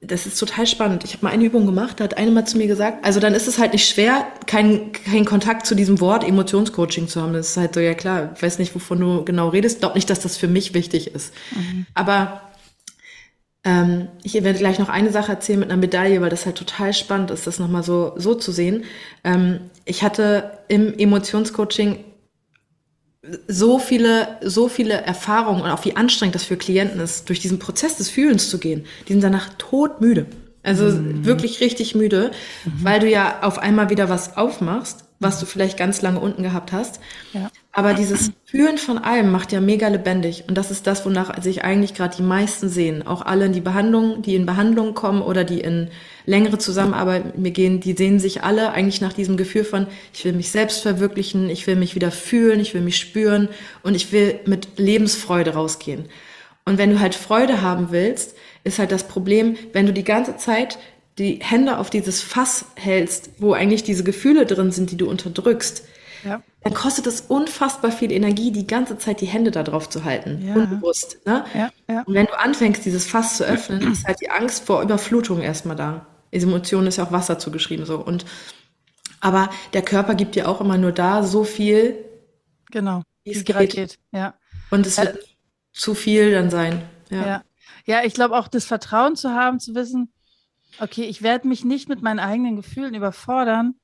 [0.00, 1.04] das ist total spannend.
[1.04, 3.34] Ich habe mal eine Übung gemacht, da hat eine mal zu mir gesagt, also dann
[3.34, 7.32] ist es halt nicht schwer, keinen keinen Kontakt zu diesem Wort Emotionscoaching zu haben.
[7.32, 9.80] Das ist halt so, ja klar, ich weiß nicht, wovon du genau redest.
[9.80, 11.32] Glaub nicht, dass das für mich wichtig ist.
[11.94, 12.42] Aber
[13.66, 16.94] ähm, ich werde gleich noch eine Sache erzählen mit einer Medaille, weil das halt total
[16.94, 18.84] spannend ist, das nochmal so, so zu sehen.
[19.24, 22.04] Ähm, ich hatte im Emotionscoaching
[23.48, 27.58] so viele, so viele Erfahrungen und auch wie anstrengend das für Klienten ist, durch diesen
[27.58, 28.86] Prozess des Fühlens zu gehen.
[29.08, 30.26] Die sind danach todmüde.
[30.62, 30.92] Also
[31.24, 32.32] wirklich richtig müde,
[32.64, 36.72] weil du ja auf einmal wieder was aufmachst, was du vielleicht ganz lange unten gehabt
[36.72, 37.00] hast.
[37.32, 37.50] Ja.
[37.78, 40.44] Aber dieses Fühlen von allem macht ja mega lebendig.
[40.48, 43.06] Und das ist das, wonach sich eigentlich gerade die meisten sehen.
[43.06, 45.90] Auch alle in die Behandlung, die in Behandlung kommen oder die in
[46.24, 50.24] längere Zusammenarbeit mit mir gehen, die sehen sich alle eigentlich nach diesem Gefühl von, ich
[50.24, 53.50] will mich selbst verwirklichen, ich will mich wieder fühlen, ich will mich spüren
[53.82, 56.06] und ich will mit Lebensfreude rausgehen.
[56.64, 60.38] Und wenn du halt Freude haben willst, ist halt das Problem, wenn du die ganze
[60.38, 60.78] Zeit
[61.18, 65.84] die Hände auf dieses Fass hältst, wo eigentlich diese Gefühle drin sind, die du unterdrückst,
[66.26, 70.04] ja, dann kostet es unfassbar viel Energie, die ganze Zeit die Hände da drauf zu
[70.04, 70.44] halten.
[70.46, 70.54] Ja.
[70.54, 71.24] Unbewusst.
[71.26, 71.44] Ne?
[71.54, 72.02] ja.
[72.02, 75.76] Und wenn du anfängst, dieses Fass zu öffnen, ist halt die Angst vor Überflutung erstmal
[75.76, 76.06] da.
[76.32, 77.98] Diese Emotion ist ja auch Wasser zugeschrieben so.
[77.98, 78.24] Und
[79.20, 82.04] aber der Körper gibt dir auch immer nur da so viel
[82.70, 83.02] Genau.
[83.24, 83.70] Wie es geht.
[83.70, 83.98] geht.
[84.12, 84.34] Ja.
[84.70, 85.18] und es wird
[85.72, 86.82] zu viel dann sein.
[87.10, 87.26] Ja.
[87.26, 87.42] Ja,
[87.86, 90.12] ja ich glaube auch das Vertrauen zu haben, zu wissen,
[90.80, 93.74] okay, ich werde mich nicht mit meinen eigenen Gefühlen überfordern,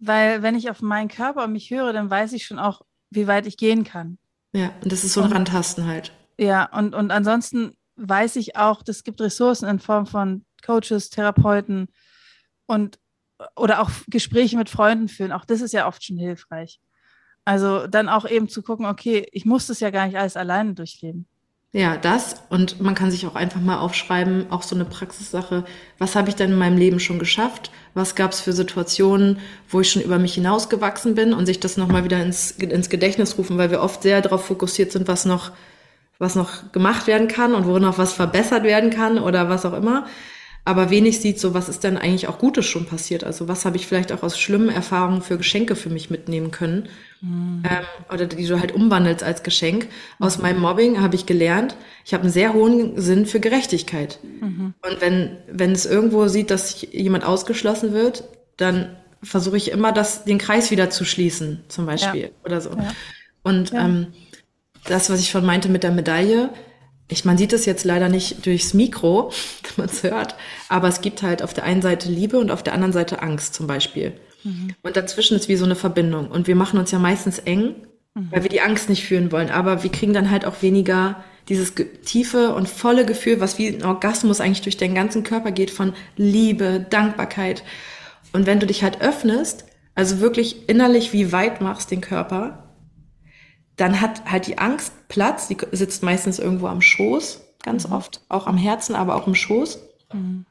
[0.00, 3.26] weil wenn ich auf meinen Körper und mich höre, dann weiß ich schon auch, wie
[3.26, 4.18] weit ich gehen kann.
[4.52, 4.70] ja.
[4.82, 6.12] Und das ist so ein Und- Randtasten halt.
[6.38, 11.88] Ja, und, und ansonsten weiß ich auch, das gibt Ressourcen in Form von Coaches, Therapeuten
[12.66, 12.98] und
[13.56, 15.32] oder auch Gespräche mit Freunden führen.
[15.32, 16.80] Auch das ist ja oft schon hilfreich.
[17.44, 20.74] Also dann auch eben zu gucken, okay, ich muss das ja gar nicht alles alleine
[20.74, 21.26] durchleben.
[21.72, 22.34] Ja, das.
[22.48, 25.64] Und man kann sich auch einfach mal aufschreiben, auch so eine Praxissache,
[25.98, 27.70] was habe ich denn in meinem Leben schon geschafft?
[27.94, 31.76] Was gab es für Situationen, wo ich schon über mich hinausgewachsen bin und sich das
[31.76, 35.52] nochmal wieder ins, ins Gedächtnis rufen, weil wir oft sehr darauf fokussiert sind, was noch,
[36.18, 39.74] was noch gemacht werden kann und worin noch was verbessert werden kann oder was auch
[39.74, 40.06] immer
[40.64, 43.24] aber wenig sieht so, was ist denn eigentlich auch Gutes schon passiert?
[43.24, 46.88] Also was habe ich vielleicht auch aus schlimmen Erfahrungen für Geschenke für mich mitnehmen können?
[47.22, 47.62] Mhm.
[47.68, 49.88] Ähm, oder die du halt umwandelst als Geschenk.
[50.18, 50.42] Aus mhm.
[50.42, 54.18] meinem Mobbing habe ich gelernt, ich habe einen sehr hohen Sinn für Gerechtigkeit.
[54.40, 54.74] Mhm.
[54.82, 58.24] Und wenn, wenn es irgendwo sieht, dass jemand ausgeschlossen wird,
[58.56, 62.22] dann versuche ich immer, das, den Kreis wieder zu schließen, zum Beispiel.
[62.22, 62.28] Ja.
[62.44, 62.70] Oder so.
[62.70, 62.92] Ja.
[63.42, 63.84] Und ja.
[63.84, 64.08] Ähm,
[64.84, 66.50] das, was ich schon meinte mit der Medaille,
[67.10, 69.32] ich, man sieht es jetzt leider nicht durchs Mikro,
[69.62, 70.36] wenn man es hört,
[70.68, 73.54] aber es gibt halt auf der einen Seite Liebe und auf der anderen Seite Angst
[73.54, 74.12] zum Beispiel.
[74.44, 74.74] Mhm.
[74.82, 76.30] Und dazwischen ist wie so eine Verbindung.
[76.30, 77.74] Und wir machen uns ja meistens eng,
[78.14, 78.28] mhm.
[78.30, 79.50] weil wir die Angst nicht fühlen wollen.
[79.50, 83.84] Aber wir kriegen dann halt auch weniger dieses tiefe und volle Gefühl, was wie ein
[83.84, 87.64] Orgasmus eigentlich durch deinen ganzen Körper geht von Liebe, Dankbarkeit.
[88.32, 92.69] Und wenn du dich halt öffnest, also wirklich innerlich wie weit machst den Körper,
[93.76, 97.94] dann hat halt die Angst Platz, die sitzt meistens irgendwo am Schoß, ganz mhm.
[97.94, 99.78] oft, auch am Herzen, aber auch im Schoß.
[100.12, 100.44] Mhm.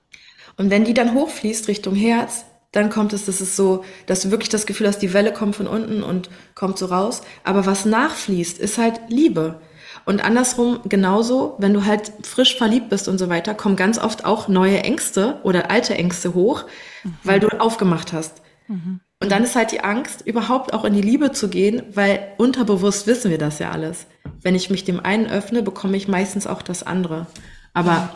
[0.57, 4.31] Und wenn die dann hochfließt Richtung Herz, dann kommt es, das ist so, dass du
[4.31, 7.21] wirklich das Gefühl hast, die Welle kommt von unten und kommt so raus.
[7.43, 9.59] Aber was nachfließt, ist halt Liebe.
[10.05, 14.25] Und andersrum genauso, wenn du halt frisch verliebt bist und so weiter, kommen ganz oft
[14.25, 16.65] auch neue Ängste oder alte Ängste hoch,
[17.03, 17.17] mhm.
[17.23, 18.41] weil du aufgemacht hast.
[18.67, 19.01] Mhm.
[19.21, 23.05] Und dann ist halt die Angst, überhaupt auch in die Liebe zu gehen, weil unterbewusst
[23.05, 24.07] wissen wir das ja alles.
[24.41, 27.27] Wenn ich mich dem einen öffne, bekomme ich meistens auch das andere.
[27.73, 28.15] Aber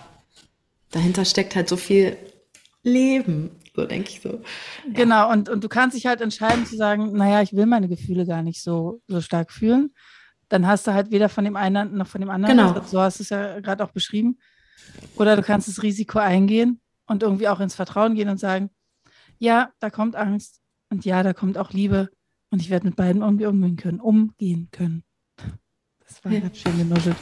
[0.91, 2.15] dahinter steckt halt so viel
[2.83, 4.41] Leben, so denke ich so.
[4.93, 8.25] Genau, und, und du kannst dich halt entscheiden zu sagen, naja, ich will meine Gefühle
[8.25, 9.93] gar nicht so, so stark fühlen.
[10.47, 12.55] Dann hast du halt weder von dem einen noch von dem anderen.
[12.55, 12.81] Genau.
[12.85, 14.37] So hast du es ja gerade auch beschrieben.
[15.17, 18.69] Oder du kannst das Risiko eingehen und irgendwie auch ins Vertrauen gehen und sagen,
[19.37, 20.62] ja, da kommt Angst
[20.93, 22.09] und ja, da kommt auch Liebe
[22.51, 25.03] und ich werde mit beiden irgendwie umgehen können, umgehen können.
[26.07, 26.41] Das war ja.
[26.41, 27.15] ganz schön genuschelt.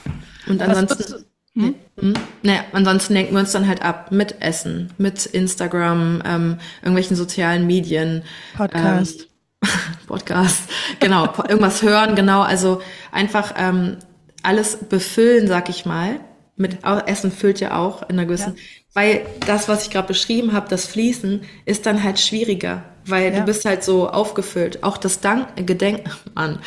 [0.47, 1.75] Und ansonsten, hm?
[1.97, 2.13] Hm?
[2.43, 7.65] Naja, ansonsten lenken wir uns dann halt ab mit Essen, mit Instagram, ähm, irgendwelchen sozialen
[7.65, 8.23] Medien.
[8.57, 9.21] Podcast.
[9.21, 9.69] Ähm,
[10.07, 10.69] Podcast,
[10.99, 12.81] genau, irgendwas hören, genau, also
[13.13, 13.99] einfach ähm,
[14.43, 16.19] alles befüllen, sag ich mal.
[16.61, 18.61] Mit Essen füllt ja auch in einer gewissen, ja.
[18.93, 23.39] weil das, was ich gerade beschrieben habe, das Fließen, ist dann halt schwieriger, weil ja.
[23.39, 24.83] du bist halt so aufgefüllt.
[24.83, 26.59] Auch das Dank, Gedenken an,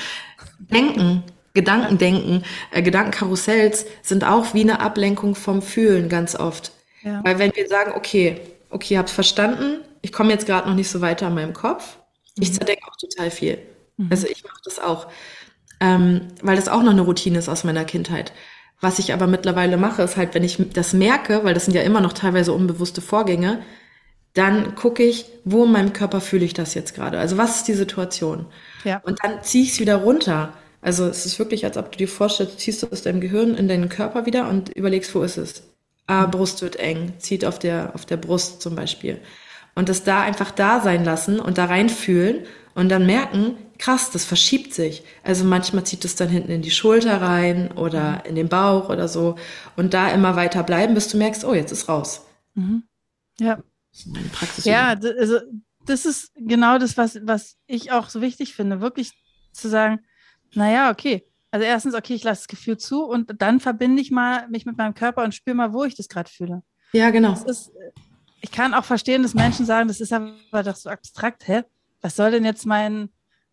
[0.59, 1.23] Denken
[1.55, 6.73] Gedankendenken, äh, Gedankenkarussells sind auch wie eine Ablenkung vom Fühlen ganz oft.
[7.03, 7.23] Ja.
[7.25, 8.41] Weil wenn wir sagen, okay,
[8.71, 11.97] okay, hab's verstanden, ich komme jetzt gerade noch nicht so weiter an meinem Kopf,
[12.37, 12.43] mhm.
[12.43, 13.59] ich zerdenke auch total viel.
[13.97, 14.09] Mhm.
[14.11, 15.07] Also ich mache das auch,
[15.79, 18.33] ähm, weil das auch noch eine Routine ist aus meiner Kindheit.
[18.85, 21.81] Was ich aber mittlerweile mache, ist halt, wenn ich das merke, weil das sind ja
[21.81, 23.63] immer noch teilweise unbewusste Vorgänge,
[24.35, 27.19] dann gucke ich, wo in meinem Körper fühle ich das jetzt gerade?
[27.19, 28.45] Also was ist die Situation?
[28.85, 29.01] Ja.
[29.03, 30.53] Und dann ziehe ich es wieder runter.
[30.83, 33.69] Also es ist wirklich, als ob du dir vorstellst, ziehst du aus deinem Gehirn in
[33.69, 35.63] deinen Körper wieder und überlegst, wo ist es?
[36.07, 39.19] Ah, Brust wird eng, zieht auf der, auf der Brust zum Beispiel.
[39.75, 42.41] Und das da einfach da sein lassen und da reinfühlen
[42.75, 45.05] und dann merken, krass, das verschiebt sich.
[45.23, 49.09] Also manchmal zieht es dann hinten in die Schulter rein oder in den Bauch oder
[49.09, 49.37] so.
[49.77, 52.27] Und da immer weiter bleiben, bis du merkst, oh, jetzt ist raus.
[52.55, 52.85] Mhm.
[53.39, 53.59] Ja.
[54.65, 55.39] Ja, also
[55.87, 59.13] das ist genau das, was, was ich auch so wichtig finde, wirklich
[59.53, 60.01] zu sagen,
[60.55, 61.25] naja, okay.
[61.53, 64.77] Also erstens, okay, ich lasse das Gefühl zu und dann verbinde ich mal mich mit
[64.77, 66.63] meinem Körper und spüre mal, wo ich das gerade fühle.
[66.93, 67.33] Ja, genau.
[67.45, 67.71] Ist,
[68.41, 71.63] ich kann auch verstehen, dass Menschen sagen, das ist aber doch so abstrakt, hä?
[72.05, 73.09] Was soll denn jetzt mein,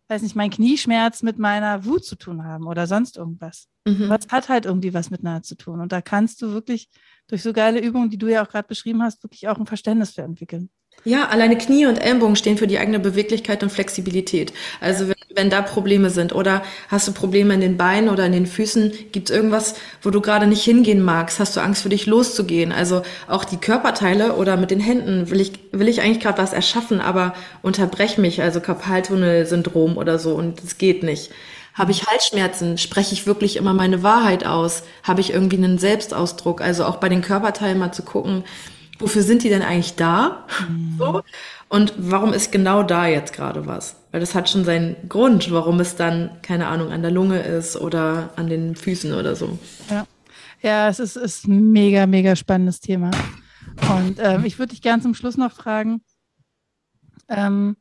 [0.08, 3.66] weiß nicht, mein Knieschmerz mit meiner Wut zu tun haben oder sonst irgendwas?
[3.86, 4.04] Mhm.
[4.04, 5.80] Aber es hat halt irgendwie was miteinander zu tun.
[5.80, 6.90] Und da kannst du wirklich
[7.28, 10.10] durch so geile Übungen, die du ja auch gerade beschrieben hast, wirklich auch ein Verständnis
[10.10, 10.68] für entwickeln.
[11.04, 14.52] Ja, alleine Knie und Ellenbogen stehen für die eigene Beweglichkeit und Flexibilität.
[14.80, 18.30] Also wenn, wenn da Probleme sind oder hast du Probleme in den Beinen oder in
[18.30, 21.88] den Füßen, gibt es irgendwas, wo du gerade nicht hingehen magst, hast du Angst für
[21.88, 22.70] dich loszugehen.
[22.70, 26.52] Also auch die Körperteile oder mit den Händen will ich, will ich eigentlich gerade was
[26.52, 31.32] erschaffen, aber unterbrech mich, also Karpaltunnel-Syndrom oder so und es geht nicht.
[31.74, 32.78] Habe ich Halsschmerzen?
[32.78, 34.84] Spreche ich wirklich immer meine Wahrheit aus?
[35.02, 36.60] Habe ich irgendwie einen Selbstausdruck?
[36.60, 38.44] Also auch bei den Körperteilen mal zu gucken,
[39.02, 40.46] wofür sind die denn eigentlich da?
[40.68, 40.96] Mhm.
[40.98, 41.22] So.
[41.68, 43.96] Und warum ist genau da jetzt gerade was?
[44.10, 47.76] Weil das hat schon seinen Grund, warum es dann, keine Ahnung, an der Lunge ist
[47.76, 49.58] oder an den Füßen oder so.
[49.90, 50.06] Ja,
[50.60, 53.10] ja es ist, ist ein mega, mega spannendes Thema.
[53.90, 56.02] Und ähm, ich würde dich gerne zum Schluss noch fragen,
[57.28, 57.76] ähm,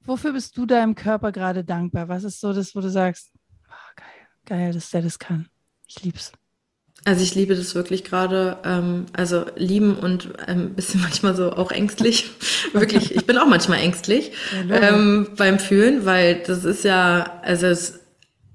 [0.00, 2.08] wofür bist du deinem Körper gerade dankbar?
[2.08, 3.32] Was ist so das, wo du sagst,
[3.68, 5.48] oh, geil, geil, dass der das kann.
[5.86, 6.32] Ich lieb's.
[7.04, 11.52] Also ich liebe das wirklich gerade, ähm, also lieben und ein ähm, bisschen manchmal so
[11.52, 12.30] auch ängstlich.
[12.72, 14.32] wirklich, ich bin auch manchmal ängstlich
[14.68, 18.00] ja, ähm, beim Fühlen, weil das ist ja, also es,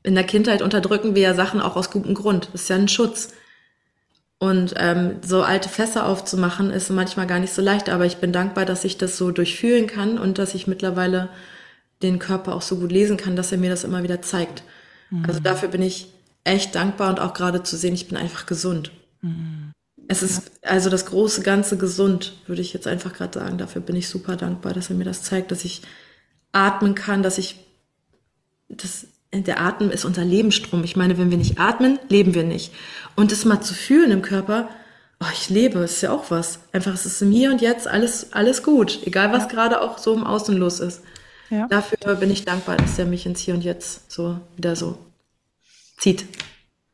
[0.04, 2.50] in der Kindheit unterdrücken wir ja Sachen auch aus gutem Grund.
[2.54, 3.34] Das ist ja ein Schutz.
[4.38, 8.32] Und ähm, so alte Fässer aufzumachen, ist manchmal gar nicht so leicht, aber ich bin
[8.32, 11.30] dankbar, dass ich das so durchfühlen kann und dass ich mittlerweile
[12.04, 14.64] den Körper auch so gut lesen kann, dass er mir das immer wieder zeigt.
[15.10, 15.26] Mhm.
[15.26, 16.15] Also dafür bin ich
[16.46, 18.92] echt dankbar und auch gerade zu sehen, ich bin einfach gesund.
[19.22, 19.74] Mhm.
[20.08, 23.58] Es ist also das große Ganze gesund, würde ich jetzt einfach gerade sagen.
[23.58, 25.82] Dafür bin ich super dankbar, dass er mir das zeigt, dass ich
[26.52, 27.60] atmen kann, dass ich
[28.70, 30.86] das der Atem ist unser Lebensstrom.
[30.86, 32.72] Ich meine, wenn wir nicht atmen, leben wir nicht.
[33.18, 34.70] Und das mal zu fühlen im Körper,
[35.22, 36.60] oh, ich lebe, ist ja auch was.
[36.72, 39.00] Einfach, es ist im Hier und Jetzt alles, alles gut.
[39.06, 39.50] Egal, was ja.
[39.50, 41.02] gerade auch so im Außen los ist.
[41.50, 41.68] Ja.
[41.68, 44.98] Dafür bin ich dankbar, dass er mich ins Hier und Jetzt so wieder so
[45.98, 46.26] zieht.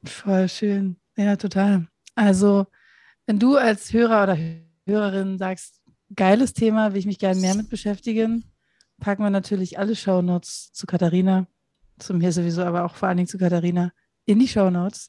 [0.03, 0.97] Voll schön.
[1.15, 1.87] Ja, total.
[2.15, 2.65] Also,
[3.25, 4.37] wenn du als Hörer oder
[4.85, 5.81] Hörerin sagst,
[6.15, 8.45] geiles Thema, will ich mich gerne mehr mit beschäftigen,
[8.99, 11.47] packen wir natürlich alle Shownotes zu Katharina,
[11.99, 13.91] zu mir sowieso, aber auch vor allen Dingen zu Katharina
[14.25, 15.07] in die Shownotes.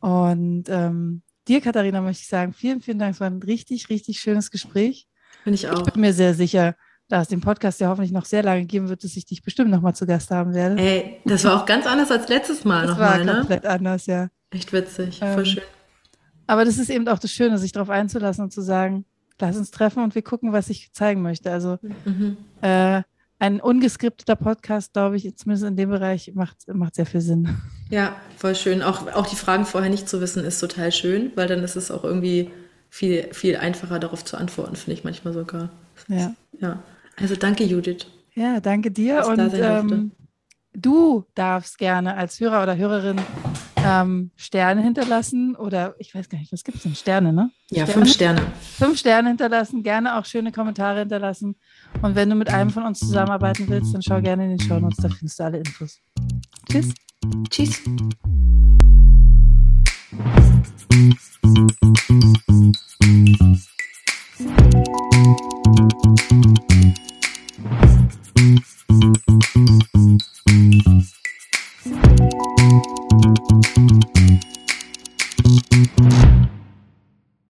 [0.00, 3.14] Und ähm, dir, Katharina, möchte ich sagen, vielen, vielen Dank.
[3.14, 5.08] Es war ein richtig, richtig schönes Gespräch.
[5.44, 5.86] Bin ich auch.
[5.86, 6.76] Ich bin mir sehr sicher,
[7.08, 9.70] da es den Podcast ja hoffentlich noch sehr lange geben wird, dass ich dich bestimmt
[9.70, 10.76] noch mal zu Gast haben werde.
[10.80, 13.34] Ey, das war auch ganz anders als letztes Mal das nochmal, ne?
[13.38, 14.28] komplett anders, ja.
[14.50, 15.62] Echt witzig, voll ähm, schön.
[16.46, 19.04] Aber das ist eben auch das Schöne, sich darauf einzulassen und zu sagen,
[19.40, 21.50] lass uns treffen und wir gucken, was ich zeigen möchte.
[21.50, 22.36] Also mhm.
[22.62, 23.02] äh,
[23.38, 27.56] ein ungeskripteter Podcast, glaube ich, zumindest in dem Bereich, macht, macht sehr viel Sinn.
[27.90, 28.82] Ja, voll schön.
[28.82, 31.90] Auch, auch die Fragen vorher nicht zu wissen, ist total schön, weil dann ist es
[31.90, 32.50] auch irgendwie
[32.88, 35.70] viel, viel einfacher, darauf zu antworten, finde ich manchmal sogar.
[36.08, 36.34] Ja.
[36.58, 36.82] Ja.
[37.16, 38.06] Also danke, Judith.
[38.34, 39.26] Ja, danke dir.
[39.26, 40.12] Und ähm,
[40.74, 43.18] du darfst gerne als Hörer oder Hörerin
[43.76, 46.94] ähm, Sterne hinterlassen oder ich weiß gar nicht, was gibt es denn?
[46.94, 47.50] Sterne, ne?
[47.70, 47.92] Ja, Sterne?
[47.92, 48.42] fünf Sterne.
[48.60, 51.56] Fünf Sterne hinterlassen, gerne auch schöne Kommentare hinterlassen.
[52.02, 54.78] Und wenn du mit einem von uns zusammenarbeiten willst, dann schau gerne in den Show
[54.78, 56.00] Notes, da findest du alle Infos.
[56.68, 56.92] Tschüss.
[57.48, 57.82] Tschüss.
[66.38, 66.96] Thank you.
[67.58, 68.60] Thank
[75.98, 76.55] you.